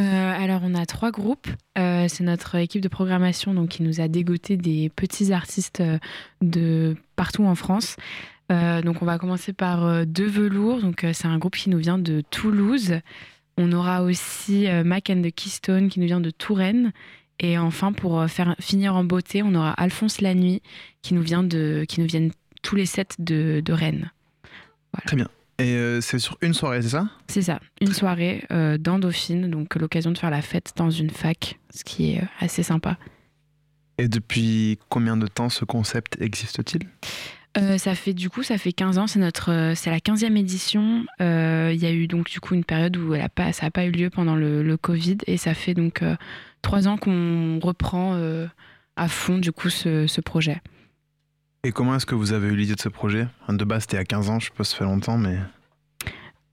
[0.02, 1.48] Alors on a trois groupes.
[1.76, 5.82] c'est notre équipe de programmation donc, qui nous a dégoté des petits artistes
[6.40, 7.96] de partout en France.
[8.50, 10.80] donc on va commencer par Deux Velours.
[10.80, 13.00] Donc c'est un groupe qui nous vient de Toulouse.
[13.56, 16.92] On aura aussi Mac and the Keystone qui nous vient de Touraine.
[17.40, 18.24] Et enfin, pour
[18.60, 20.62] finir en beauté, on aura Alphonse La Nuit
[21.02, 22.32] qui nous, vient de, qui nous viennent
[22.62, 24.10] tous les sept de, Rennes.
[25.06, 25.28] Très bien.
[25.60, 27.08] Et euh, c'est sur une soirée, c'est ça?
[27.26, 31.10] C'est ça, une soirée euh, dans Dauphine, donc l'occasion de faire la fête dans une
[31.10, 32.96] fac, ce qui est euh, assez sympa.
[33.98, 36.88] Et depuis combien de temps ce concept existe-t-il?
[37.78, 41.04] Ça fait du coup, ça fait 15 ans, c'est notre, c'est la 15e édition.
[41.18, 43.72] Il y a eu donc du coup une période où elle a pas, ça n'a
[43.72, 46.04] pas eu lieu pendant le, le, Covid et ça fait donc
[46.62, 48.16] trois ans qu'on reprend
[48.94, 50.62] à fond du coup ce, ce projet.
[51.64, 53.26] Et comment est-ce que vous avez eu l'idée de ce projet?
[53.48, 55.38] De base, c'était à 15 ans, je suppose, ça fait longtemps, mais...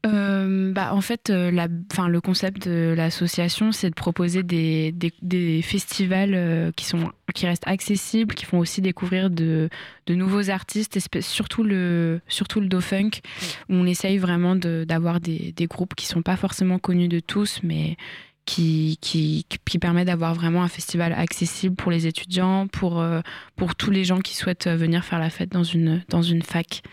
[0.06, 5.62] Euh, bah, en fait, euh, la, le concept de l'association, c'est de proposer des, des,
[5.64, 9.70] festivals euh, qui, sont, qui restent accessibles, qui font aussi découvrir de,
[10.06, 13.22] de nouveaux artistes, surtout le, surtout le Do-Funk,
[13.70, 17.20] où on essaye vraiment d'avoir des, des, groupes qui ne sont pas forcément connus de
[17.20, 17.97] tous, mais
[18.46, 23.22] qui, qui, qui permet d'avoir vraiment un festival accessible pour les étudiants, pour, euh,
[23.56, 26.84] pour tous les gens qui souhaitent venir faire la fête dans une, dans une fac.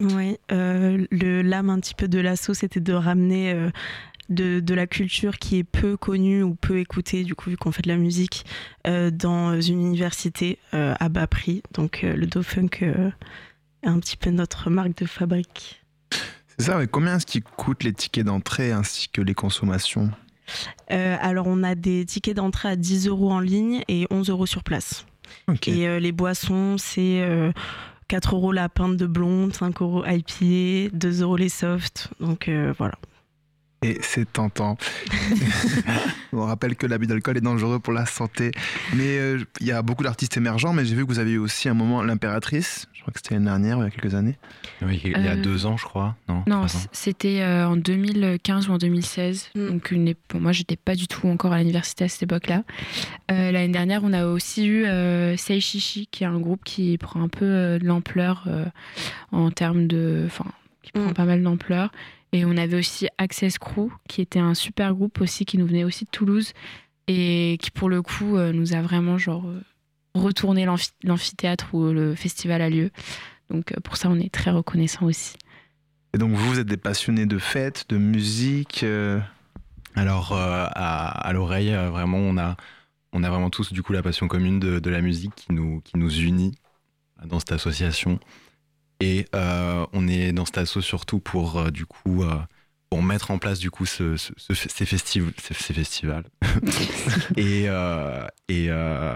[0.00, 3.70] Oui, euh, l'âme un petit peu de l'assaut, c'était de ramener euh,
[4.28, 7.70] de, de, la culture qui est peu connue ou peu écoutée, du coup, vu qu'on
[7.70, 8.44] fait de la musique,
[8.84, 11.62] dans une université à bas prix.
[11.74, 15.84] Donc le Do-Funk est un petit peu notre marque de fabrique.
[16.58, 20.10] C'est ça, mais combien est-ce qu'il coûte les tickets d'entrée ainsi que les consommations?
[20.90, 24.46] Euh, alors, on a des tickets d'entrée à 10 euros en ligne et 11 euros
[24.46, 25.06] sur place.
[25.66, 27.24] Et euh, les boissons, c'est
[28.08, 32.08] 4 euh, euros la pinte de blonde, 5 euros IPA, 2 euros les softs.
[32.20, 32.94] Donc voilà.
[33.84, 34.78] Et c'est tentant.
[36.32, 38.50] on rappelle que l'abus d'alcool est dangereux pour la santé.
[38.94, 41.68] Mais il y a beaucoup d'artistes émergents, mais j'ai vu que vous avez eu aussi
[41.68, 44.36] un moment l'impératrice crois que c'était l'année dernière, il y a quelques années.
[44.80, 46.16] Oui, il y a euh, deux ans, je crois.
[46.28, 49.50] Non, non c'était euh, en 2015 ou en 2016.
[49.54, 49.68] Mm.
[49.68, 52.64] Donc une, bon, moi, j'étais pas du tout encore à l'université à cette époque-là.
[53.30, 54.86] Euh, l'année dernière, on a aussi eu
[55.36, 58.48] Seishishi, qui est un groupe qui prend un peu de l'ampleur
[59.32, 60.22] en termes de.
[60.26, 60.46] Enfin,
[60.82, 61.14] qui prend mm.
[61.14, 61.90] pas mal d'ampleur.
[62.34, 65.84] Et on avait aussi Access Crew, qui était un super groupe aussi, qui nous venait
[65.84, 66.52] aussi de Toulouse
[67.06, 69.46] et qui, pour le coup, nous a vraiment genre
[70.14, 70.66] retourner
[71.04, 72.90] l'amphithéâtre où le festival a lieu.
[73.50, 75.36] Donc euh, pour ça, on est très reconnaissant aussi.
[76.14, 79.20] Et donc vous, vous êtes des passionnés de fêtes, de musique euh
[79.94, 82.56] Alors euh, à, l'oreille, vraiment, on a,
[83.12, 85.98] on a vraiment tous du coup la passion commune de, la musique qui nous, qui
[85.98, 86.54] nous unit
[87.24, 88.20] dans cette association.
[89.04, 92.24] Et on est dans cette asso surtout pour du coup
[92.94, 96.22] pour mettre en place du coup ce, ces, festivals, ces, festivals.
[97.36, 99.14] et euh, et euh,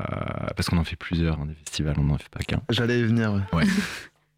[0.56, 2.60] parce qu'on en fait plusieurs, hein, des festivals, on n'en fait pas qu'un.
[2.70, 3.46] J'allais y venir.
[3.52, 3.62] Ouais.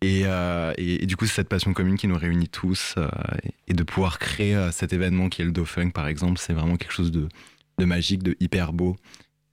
[0.04, 2.96] Euh, et, et, du coup, c'est cette passion commune qui nous réunit tous
[3.66, 6.92] et, de pouvoir créer cet événement qui est le Do-Funk, par exemple, c'est vraiment quelque
[6.92, 7.26] chose de,
[7.78, 8.96] de, magique, de hyper beau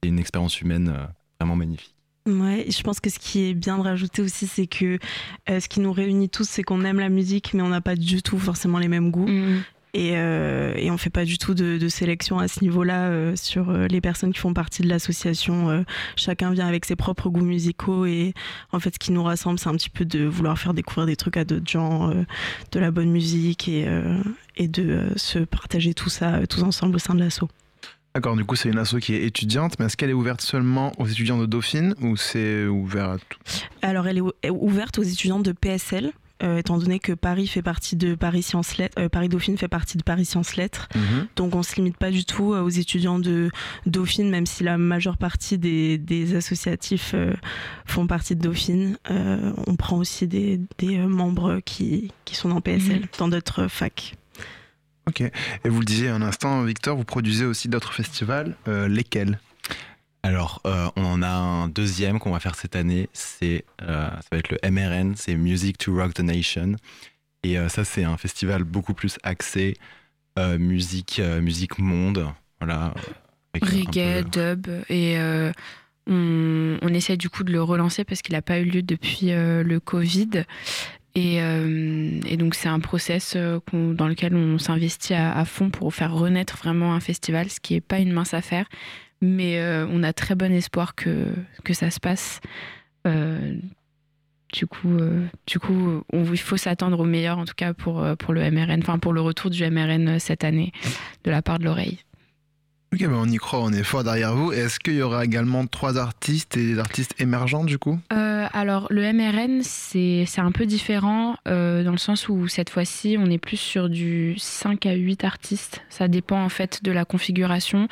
[0.03, 0.93] et une expérience humaine
[1.39, 1.96] vraiment magnifique.
[2.27, 4.99] Ouais, je pense que ce qui est bien de rajouter aussi, c'est que
[5.47, 8.21] ce qui nous réunit tous, c'est qu'on aime la musique, mais on n'a pas du
[8.21, 9.27] tout forcément les mêmes goûts.
[9.27, 9.63] Mm.
[9.93, 13.69] Et, euh, et, on fait pas du tout de, sélection à ce niveau-là euh, sur
[13.69, 15.69] euh, les personnes qui font partie de l'association.
[15.69, 15.83] Euh,
[16.15, 18.33] chacun vient avec ses propres goûts musicaux et
[18.71, 21.15] en fait, ce qui nous rassemble, c'est un petit peu de vouloir faire découvrir des
[21.15, 23.87] trucs à d'autres gens, de la bonne musique et,
[24.55, 27.45] et de se partager tout ça tous ensemble au sein de l'asso.
[28.15, 30.91] D'accord, du coup, c'est une asso qui est étudiante, mais est-ce qu'elle est ouverte seulement
[30.97, 33.39] aux étudiants de Dauphine ou c'est ouvert à tout?
[33.81, 37.95] Alors, elle est ouverte aux étudiants de PSL, euh, étant donné que Paris fait partie
[37.95, 40.87] de Paris Sciences Lettres, euh, Paris Dauphine fait partie de Paris Sciences Lettres.
[40.93, 41.27] Mhm.
[41.35, 43.49] Donc on se limite pas du tout euh, aux étudiants de
[43.87, 47.15] Dauphine, même si la majeure partie des, des associatifs
[47.85, 48.97] font partie de Dauphine.
[49.09, 53.07] on prend aussi des, des membres qui, qui, sont dans PSL, mhm.
[53.17, 54.15] dans d'autres facs.
[55.07, 55.21] Ok.
[55.21, 55.31] Et
[55.69, 58.55] vous le disiez un instant, Victor, vous produisez aussi d'autres festivals.
[58.65, 59.39] lesquels?
[60.27, 63.07] Alors, euh, on en a un deuxième qu'on va faire cette année.
[63.13, 66.75] C'est, euh, ça va être le MRN, c'est Music to Rock the Nation.
[67.43, 69.75] Et euh, ça, c'est un festival beaucoup plus axé
[70.59, 72.27] musique, musique monde,
[72.61, 72.93] voilà.
[73.59, 75.17] Reggae, dub, et
[76.05, 79.31] on, on, essaie du coup de le relancer parce qu'il n'a pas eu lieu depuis
[79.31, 80.43] le Covid.
[81.19, 86.93] Et, donc c'est un process dans lequel on s'investit à, fond pour faire renaître vraiment
[86.93, 88.67] un festival, ce qui n'est pas une mince affaire.
[89.19, 91.25] Mais euh, on a très bon espoir que,
[91.63, 92.39] que ça se passe.
[93.07, 93.57] Euh,
[94.53, 98.33] du coup, euh, du coup il faut s'attendre au meilleur, en tout cas pour, pour
[98.33, 100.71] le MRN, enfin pour le retour du MRN cette année
[101.23, 101.99] de la part de l'oreille.
[102.93, 104.53] Ok, ben on y croit, on est fort derrière vous.
[104.53, 107.99] Est-ce qu'il y aura également trois artistes et des artistes émergents du coup?
[108.13, 113.17] Euh, Alors le MRN, c'est un peu différent euh, dans le sens où cette fois-ci,
[113.19, 115.83] on est plus sur du 5 à 8 artistes.
[115.89, 117.89] Ça dépend en fait de la configuration.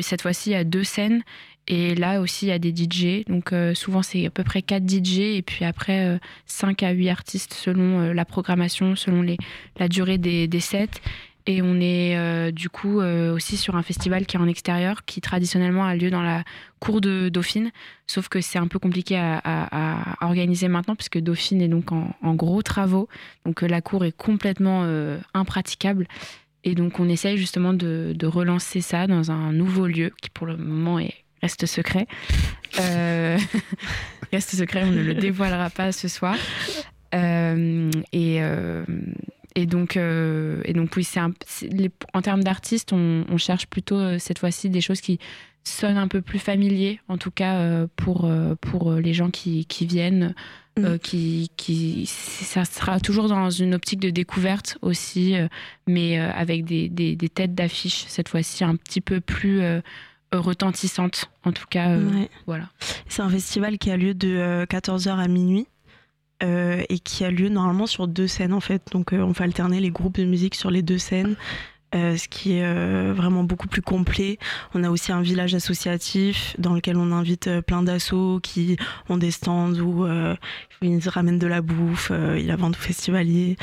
[0.00, 1.22] cette fois-ci, il y a deux scènes.
[1.66, 3.24] Et là aussi, il y a des DJ.
[3.28, 7.10] Donc euh, souvent, c'est à peu près 4 DJ et puis après 5 à 8
[7.10, 9.38] artistes selon la programmation, selon les,
[9.76, 10.88] la durée des, des sets.
[11.46, 15.04] Et on est euh, du coup euh, aussi sur un festival qui est en extérieur,
[15.04, 16.44] qui traditionnellement a lieu dans la
[16.80, 17.70] cour de Dauphine.
[18.06, 22.62] Sauf que c'est un peu compliqué à, organiser maintenant, puisque Dauphine est donc en, gros
[22.62, 23.08] travaux.
[23.46, 24.86] Donc euh, la cour est complètement
[25.34, 26.06] impraticable.
[26.64, 30.56] Et donc on essaye justement de, relancer ça dans un nouveau lieu, qui pour le
[30.56, 32.06] moment est, reste secret.
[34.32, 36.36] reste secret, on ne le dévoilera pas ce soir.
[37.12, 38.40] et
[39.54, 44.38] et donc, euh, et donc oui, c'est en termes d'artistes, on, cherche plutôt euh, cette
[44.38, 45.18] fois-ci des choses qui
[45.64, 48.30] sonnent un peu plus familiers, en tout cas euh, pour,
[48.60, 50.34] pour les gens qui, qui viennent.
[50.78, 50.98] Mm.
[50.98, 55.34] qui, qui, ça sera toujours dans une optique de découverte aussi,
[55.88, 59.60] mais avec des, des, des têtes d'affiche cette fois-ci un petit peu plus
[60.30, 61.28] retentissantes.
[61.44, 61.98] En tout cas,
[62.46, 62.70] voilà.
[63.08, 65.66] C'est un festival qui a lieu de 14h à minuit.
[66.42, 68.82] Euh, et qui a lieu normalement sur deux scènes en fait.
[68.92, 71.36] Donc euh, on fait alterner les groupes de musique sur les deux scènes.
[71.92, 74.38] Euh, ce qui est vraiment beaucoup plus complet.
[74.74, 78.76] On a aussi un village associatif dans lequel on invite plein d'assauts qui
[79.08, 80.06] ont des stands où
[80.82, 83.56] ils ramènent de la bouffe, ils la vendent aux festivaliers.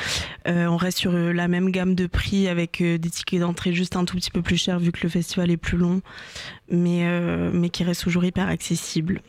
[0.46, 4.18] on reste sur la même gamme de prix avec des tickets d'entrée juste un tout
[4.18, 6.02] petit peu plus chers vu que le festival est plus long,
[6.70, 7.08] mais,
[7.54, 9.22] mais qui reste toujours hyper accessible.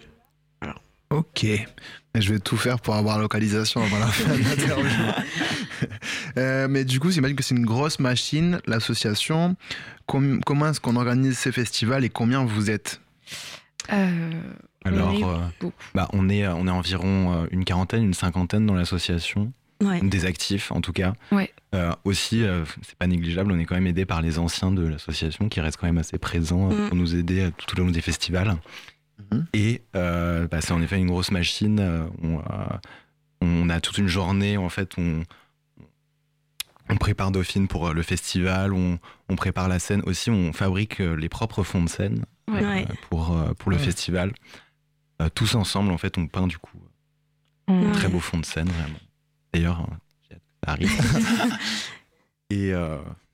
[1.11, 1.47] Ok,
[2.21, 4.85] je vais tout faire pour avoir la localisation avant la fin de l'interview.
[6.37, 9.57] Euh, mais du coup, j'imagine que c'est une grosse machine, l'association.
[10.07, 13.01] comment est-ce qu'on organise ces festivals et combien vous êtes?
[13.93, 14.31] Euh,
[14.85, 18.75] Alors, on est, euh, bah, on, est, on est environ une quarantaine, une cinquantaine dans
[18.75, 19.53] l'association.
[20.03, 21.15] Des actifs en tout cas.
[21.33, 21.53] Ouais.
[22.05, 22.45] aussi,
[22.83, 25.79] c'est pas négligeable, on est quand même aidé par les anciens de l'association qui restent
[25.79, 26.89] quand même assez présents mm.
[26.89, 28.57] pour nous aider tout au long des festivals.
[29.19, 29.47] Mhm.
[29.53, 31.81] Et euh, bah, c'est en effet une grosse machine.
[31.81, 32.79] Euh, euh,
[33.41, 35.23] on, a toute une journée, en fait, on,
[36.89, 38.99] on prépare Dauphine pour le festival, on,
[39.37, 42.25] prépare la scène aussi, on fabrique les propres fonds de scène
[43.09, 44.33] pour, pour le festival.
[45.35, 46.79] tous ensemble, en fait, on peint du coup
[47.69, 48.99] un très beau fond de scène, vraiment.
[49.53, 49.87] D'ailleurs,
[50.65, 50.91] ça arrive.
[52.51, 52.73] Et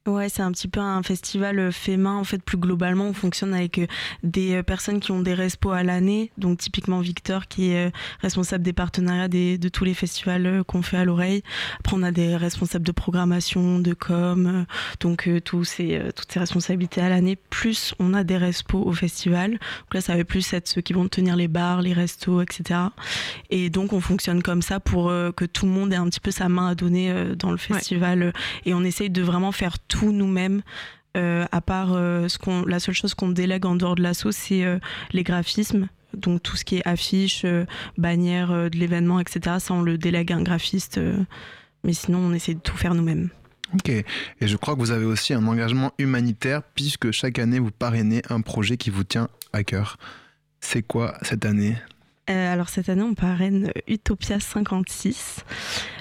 [0.07, 2.17] Ouais, c'est un petit peu un festival euh, fait main.
[2.17, 3.87] En fait, plus globalement, on fonctionne avec euh,
[4.23, 6.31] des euh, personnes qui ont des respos à l'année.
[6.37, 7.91] Donc, typiquement, Victor, qui est
[8.21, 11.43] responsable des partenariats de tous les festivals qu'on fait à l'oreille.
[11.81, 14.67] Après, on a des responsables de programmation, de com.
[15.01, 17.37] Donc, tous ces, toutes ces responsabilités à l'année.
[17.37, 19.53] Plus, on a des respos au festival.
[19.53, 22.81] Donc là, ça va plus être ceux qui vont tenir les bars, les restos, etc.
[23.49, 26.31] Et donc, on fonctionne comme ça pour que tout le monde ait un petit peu
[26.31, 28.35] sa main à donner dans le festival.
[28.67, 30.63] Et on essaye de vraiment faire tout tout nous-mêmes.
[31.17, 32.27] Euh, à part euh,
[32.67, 34.79] la seule chose qu'on délègue en dehors de l'assaut, c'est euh,
[35.13, 35.89] les graphismes.
[36.13, 37.45] Donc tout ce qui est affiche,
[37.99, 39.57] bannière de l'événement, etc.
[39.59, 41.01] Ça, on le délègue à un graphiste.
[41.83, 43.31] mais sinon, on essaie de tout faire nous-mêmes.
[43.73, 43.89] Ok.
[43.89, 44.05] Et
[44.41, 48.43] je crois que vous avez aussi un engagement humanitaire puisque chaque année, vous parrainez un
[48.43, 49.97] projet qui vous tient à cœur.
[50.61, 51.75] C'est quoi cette année
[52.31, 55.45] euh, alors cette année, on parraine Utopia 56.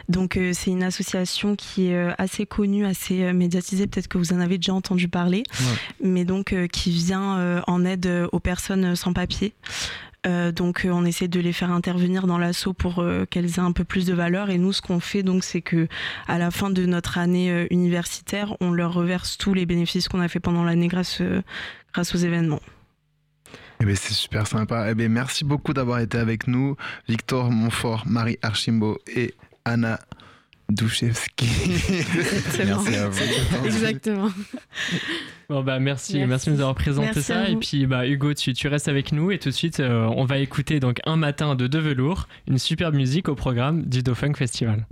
[0.10, 3.88] Donc euh, c'est une association qui est euh, assez connue, assez médiatisée.
[3.88, 5.44] Peut-être que vous en avez déjà entendu parler,
[6.02, 9.54] mais donc qui vient en aide aux personnes sans papier.
[10.26, 14.06] donc on essaie de les faire intervenir dans l'assaut pour qu'elles aient un peu plus
[14.06, 14.50] de valeur.
[14.50, 15.88] Et nous, ce qu'on fait donc, c'est que
[16.28, 20.28] à la fin de notre année universitaire, on leur reverse tous les bénéfices qu'on a
[20.28, 21.22] fait pendant l'année grâce
[21.94, 22.62] grâce aux événements.
[23.84, 24.90] Eh ben, c'est super sympa.
[24.90, 26.78] Eh ben, merci beaucoup d'avoir été avec nous,
[27.10, 29.34] Victor Montfort, Marie Archimbo et
[29.66, 30.00] Anna
[30.70, 31.46] Douchevski.
[32.66, 33.20] merci à vous.
[33.66, 34.30] Exactement.
[35.50, 37.50] Bon bah merci, merci, de nous avoir présenté ça.
[37.50, 40.24] Et puis bah Hugo, tu, tu, restes avec nous et tout de suite euh, on
[40.24, 44.34] va écouter donc un matin de De Velours, une superbe musique au programme du Dauphin
[44.34, 44.88] Festival.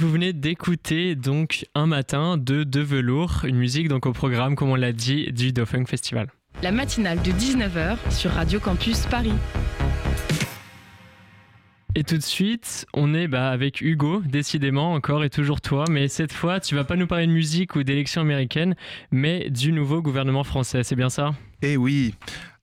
[0.00, 4.70] Vous venez d'écouter donc un matin de De Velours, une musique donc au programme, comme
[4.70, 6.28] on l'a dit, du Dauphin Festival.
[6.62, 9.34] La matinale de 19h sur Radio Campus Paris.
[11.94, 16.08] Et tout de suite, on est bah, avec Hugo, décidément, encore et toujours toi, mais
[16.08, 18.76] cette fois, tu vas pas nous parler de musique ou d'élections américaines,
[19.10, 21.34] mais du nouveau gouvernement français, c'est bien ça?
[21.60, 22.14] Eh oui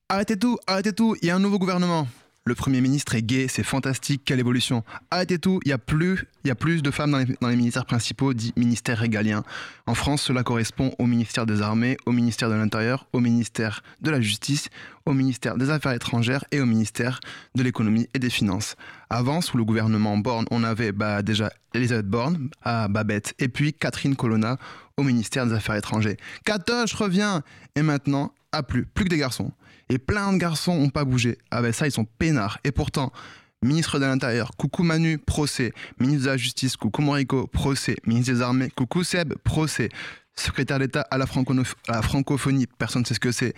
[0.09, 2.07] Arrêtez tout, arrêtez tout, il y a un nouveau gouvernement.
[2.47, 4.85] Le Premier ministre est gay, c'est fantastique, quelle évolution.
[5.11, 8.33] Arrêtez tout, il y a plus, y a plus de femmes dans les, ministères principaux,
[8.33, 9.43] dits ministères régaliens.
[9.85, 14.11] En France, cela correspond au ministère des Armées, au ministère de l'Intérieur, au ministère de
[14.11, 14.69] la Justice,
[15.05, 17.19] au ministère des Affaires étrangères et au ministère
[17.53, 18.77] de l'Économie et des Finances.
[19.09, 23.73] Avant, sous le gouvernement Borne, on avait bah, déjà Elisabeth Borne à Babette et puis
[23.73, 24.55] Catherine Colonna
[24.95, 26.15] au ministère des Affaires étrangères.
[26.45, 27.41] Katoche revient
[27.75, 29.51] Et maintenant, à plus, plus que des garçons.
[29.89, 31.37] Et plein de garçons n'ont pas bougé.
[31.51, 32.59] Ah ben ça, ils sont peinards.
[32.63, 33.11] Et pourtant,
[33.61, 35.71] ministre de l'Intérieur, coucou Manu, procès.
[35.99, 37.95] Ministre de la Justice, coucou Morico, procès.
[38.05, 39.89] Ministre des Armées, coucou Seb, procès.
[40.35, 43.55] Secrétaire d'État à la francophonie, personne ne sait ce que c'est.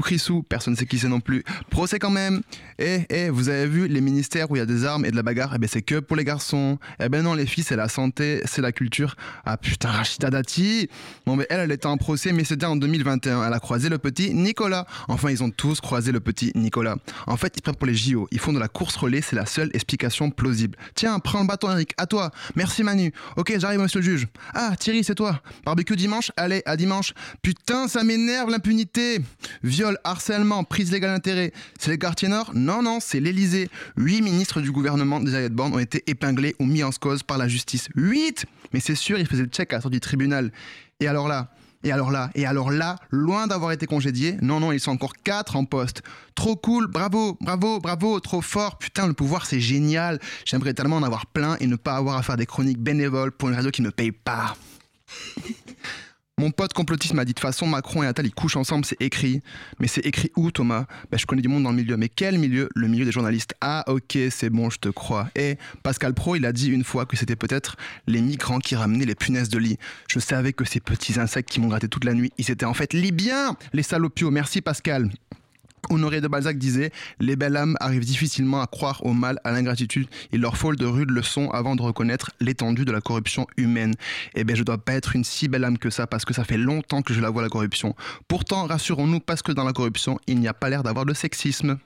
[0.00, 1.42] Chrisou, personne ne sait qui c'est non plus.
[1.68, 2.42] Procès quand même.
[2.78, 5.16] Eh, eh, vous avez vu les ministères où il y a des armes et de
[5.16, 5.52] la bagarre?
[5.56, 6.78] Eh ben c'est que pour les garçons.
[7.00, 9.16] Eh ben non, les filles, c'est la santé, c'est la culture.
[9.44, 10.88] Ah putain, Rachida Dati
[11.26, 13.44] Bon, mais elle, elle était en procès, mais c'était en 2021.
[13.44, 14.86] Elle a croisé le petit Nicolas.
[15.08, 16.96] Enfin, ils ont tous croisé le petit Nicolas.
[17.26, 18.28] En fait, ils prennent pour les JO.
[18.30, 20.78] Ils font de la course relais, c'est la seule explication plausible.
[20.94, 21.92] Tiens, prends le bâton, Eric.
[21.98, 22.30] À toi.
[22.54, 23.12] Merci, Manu.
[23.36, 24.28] Ok, j'arrive, monsieur le juge.
[24.54, 25.40] Ah, Thierry, c'est toi.
[25.64, 26.30] Barbecue dimanche?
[26.36, 27.14] Allez, à dimanche.
[27.42, 29.20] Putain, ça m'énerve l'impunité.
[29.72, 31.50] Viol, harcèlement, prise légale d'intérêt.
[31.80, 32.50] C'est les quartiers nord?
[32.54, 33.70] Non, non, c'est l'Elysée.
[33.96, 37.48] Huit ministres du gouvernement d'Elisabeth Borne ont été épinglés ou mis en cause par la
[37.48, 37.88] justice.
[37.94, 38.44] Huit?
[38.74, 40.52] Mais c'est sûr, ils faisaient le check à la sortie du tribunal.
[41.00, 41.54] Et alors là?
[41.84, 45.14] Et alors là, et alors là, loin d'avoir été congédiés, non, non, ils sont encore
[45.24, 46.02] quatre en poste.
[46.34, 48.76] Trop cool, bravo, bravo, bravo, trop fort.
[48.76, 50.20] Putain, le pouvoir, c'est génial.
[50.44, 53.48] J'aimerais tellement en avoir plein et ne pas avoir à faire des chroniques bénévoles pour
[53.48, 54.54] une radio qui ne paye pas.
[56.42, 59.00] Mon pote complotiste m'a dit de toute façon Macron et Attal ils couchent ensemble, c'est
[59.00, 59.42] écrit.
[59.78, 60.86] Mais c'est écrit où Thomas?
[61.08, 61.96] Ben, Je connais du monde dans le milieu.
[61.96, 62.68] Mais quel milieu?
[62.74, 63.54] Le milieu des journalistes.
[63.60, 65.28] Ah ok, c'est bon, je te crois.
[65.36, 67.76] Et Pascal Pro, il a dit une fois que c'était peut-être
[68.08, 69.78] les migrants qui ramenaient les punaises de lit.
[70.08, 72.74] Je savais que ces petits insectes qui m'ont gratté toute la nuit, ils étaient en
[72.74, 75.12] fait libyens Les salopios, merci Pascal.
[75.90, 80.06] Honoré de Balzac disait Les belles âmes arrivent difficilement à croire au mal, à l'ingratitude.
[80.32, 83.94] Il leur faut de rudes leçons avant de reconnaître l'étendue de la corruption humaine.
[84.34, 86.44] Eh bien, je dois pas être une si belle âme que ça parce que ça
[86.44, 87.94] fait longtemps que je la vois la corruption.
[88.28, 91.78] Pourtant, rassurons-nous, parce que dans la corruption, il n'y a pas l'air d'avoir de sexisme.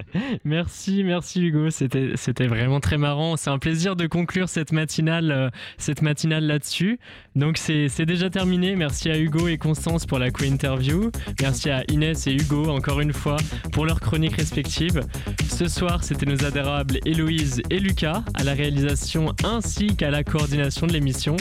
[0.44, 3.36] Merci, merci Hugo, c'était vraiment très marrant.
[3.36, 6.98] C'est un plaisir de conclure cette matinale, euh, matinale là-dessus.
[7.36, 8.76] Donc c'est c'est déjà terminé.
[8.76, 11.10] Merci à Hugo et Constance pour la co-interview.
[11.40, 13.36] Merci à Inès et Hugo encore une fois
[13.72, 15.00] pour leurs chroniques respectives.
[15.48, 20.86] Ce soir, c'était nos adérables Héloïse et Lucas à la réalisation ainsi qu'à la coordination
[20.86, 21.36] de l'émission.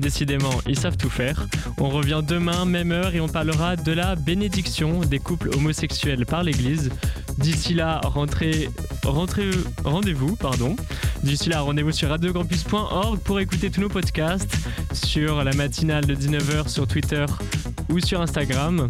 [0.00, 1.46] Décidément, ils savent tout faire.
[1.78, 6.42] On revient demain, même heure, et on parlera de la bénédiction des couples homosexuels par
[6.42, 6.90] l'Église.
[7.38, 8.68] D'ici là, rentrez
[9.84, 10.36] rendez-vous.
[10.36, 10.76] Pardon.
[11.22, 14.56] D'ici là, rendez-vous sur radiocampus.org pour écouter tous nos podcasts,
[14.92, 17.26] sur la matinale de 19h sur Twitter
[17.90, 18.88] ou sur Instagram.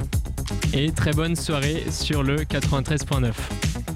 [0.72, 3.95] Et très bonne soirée sur le 93.9.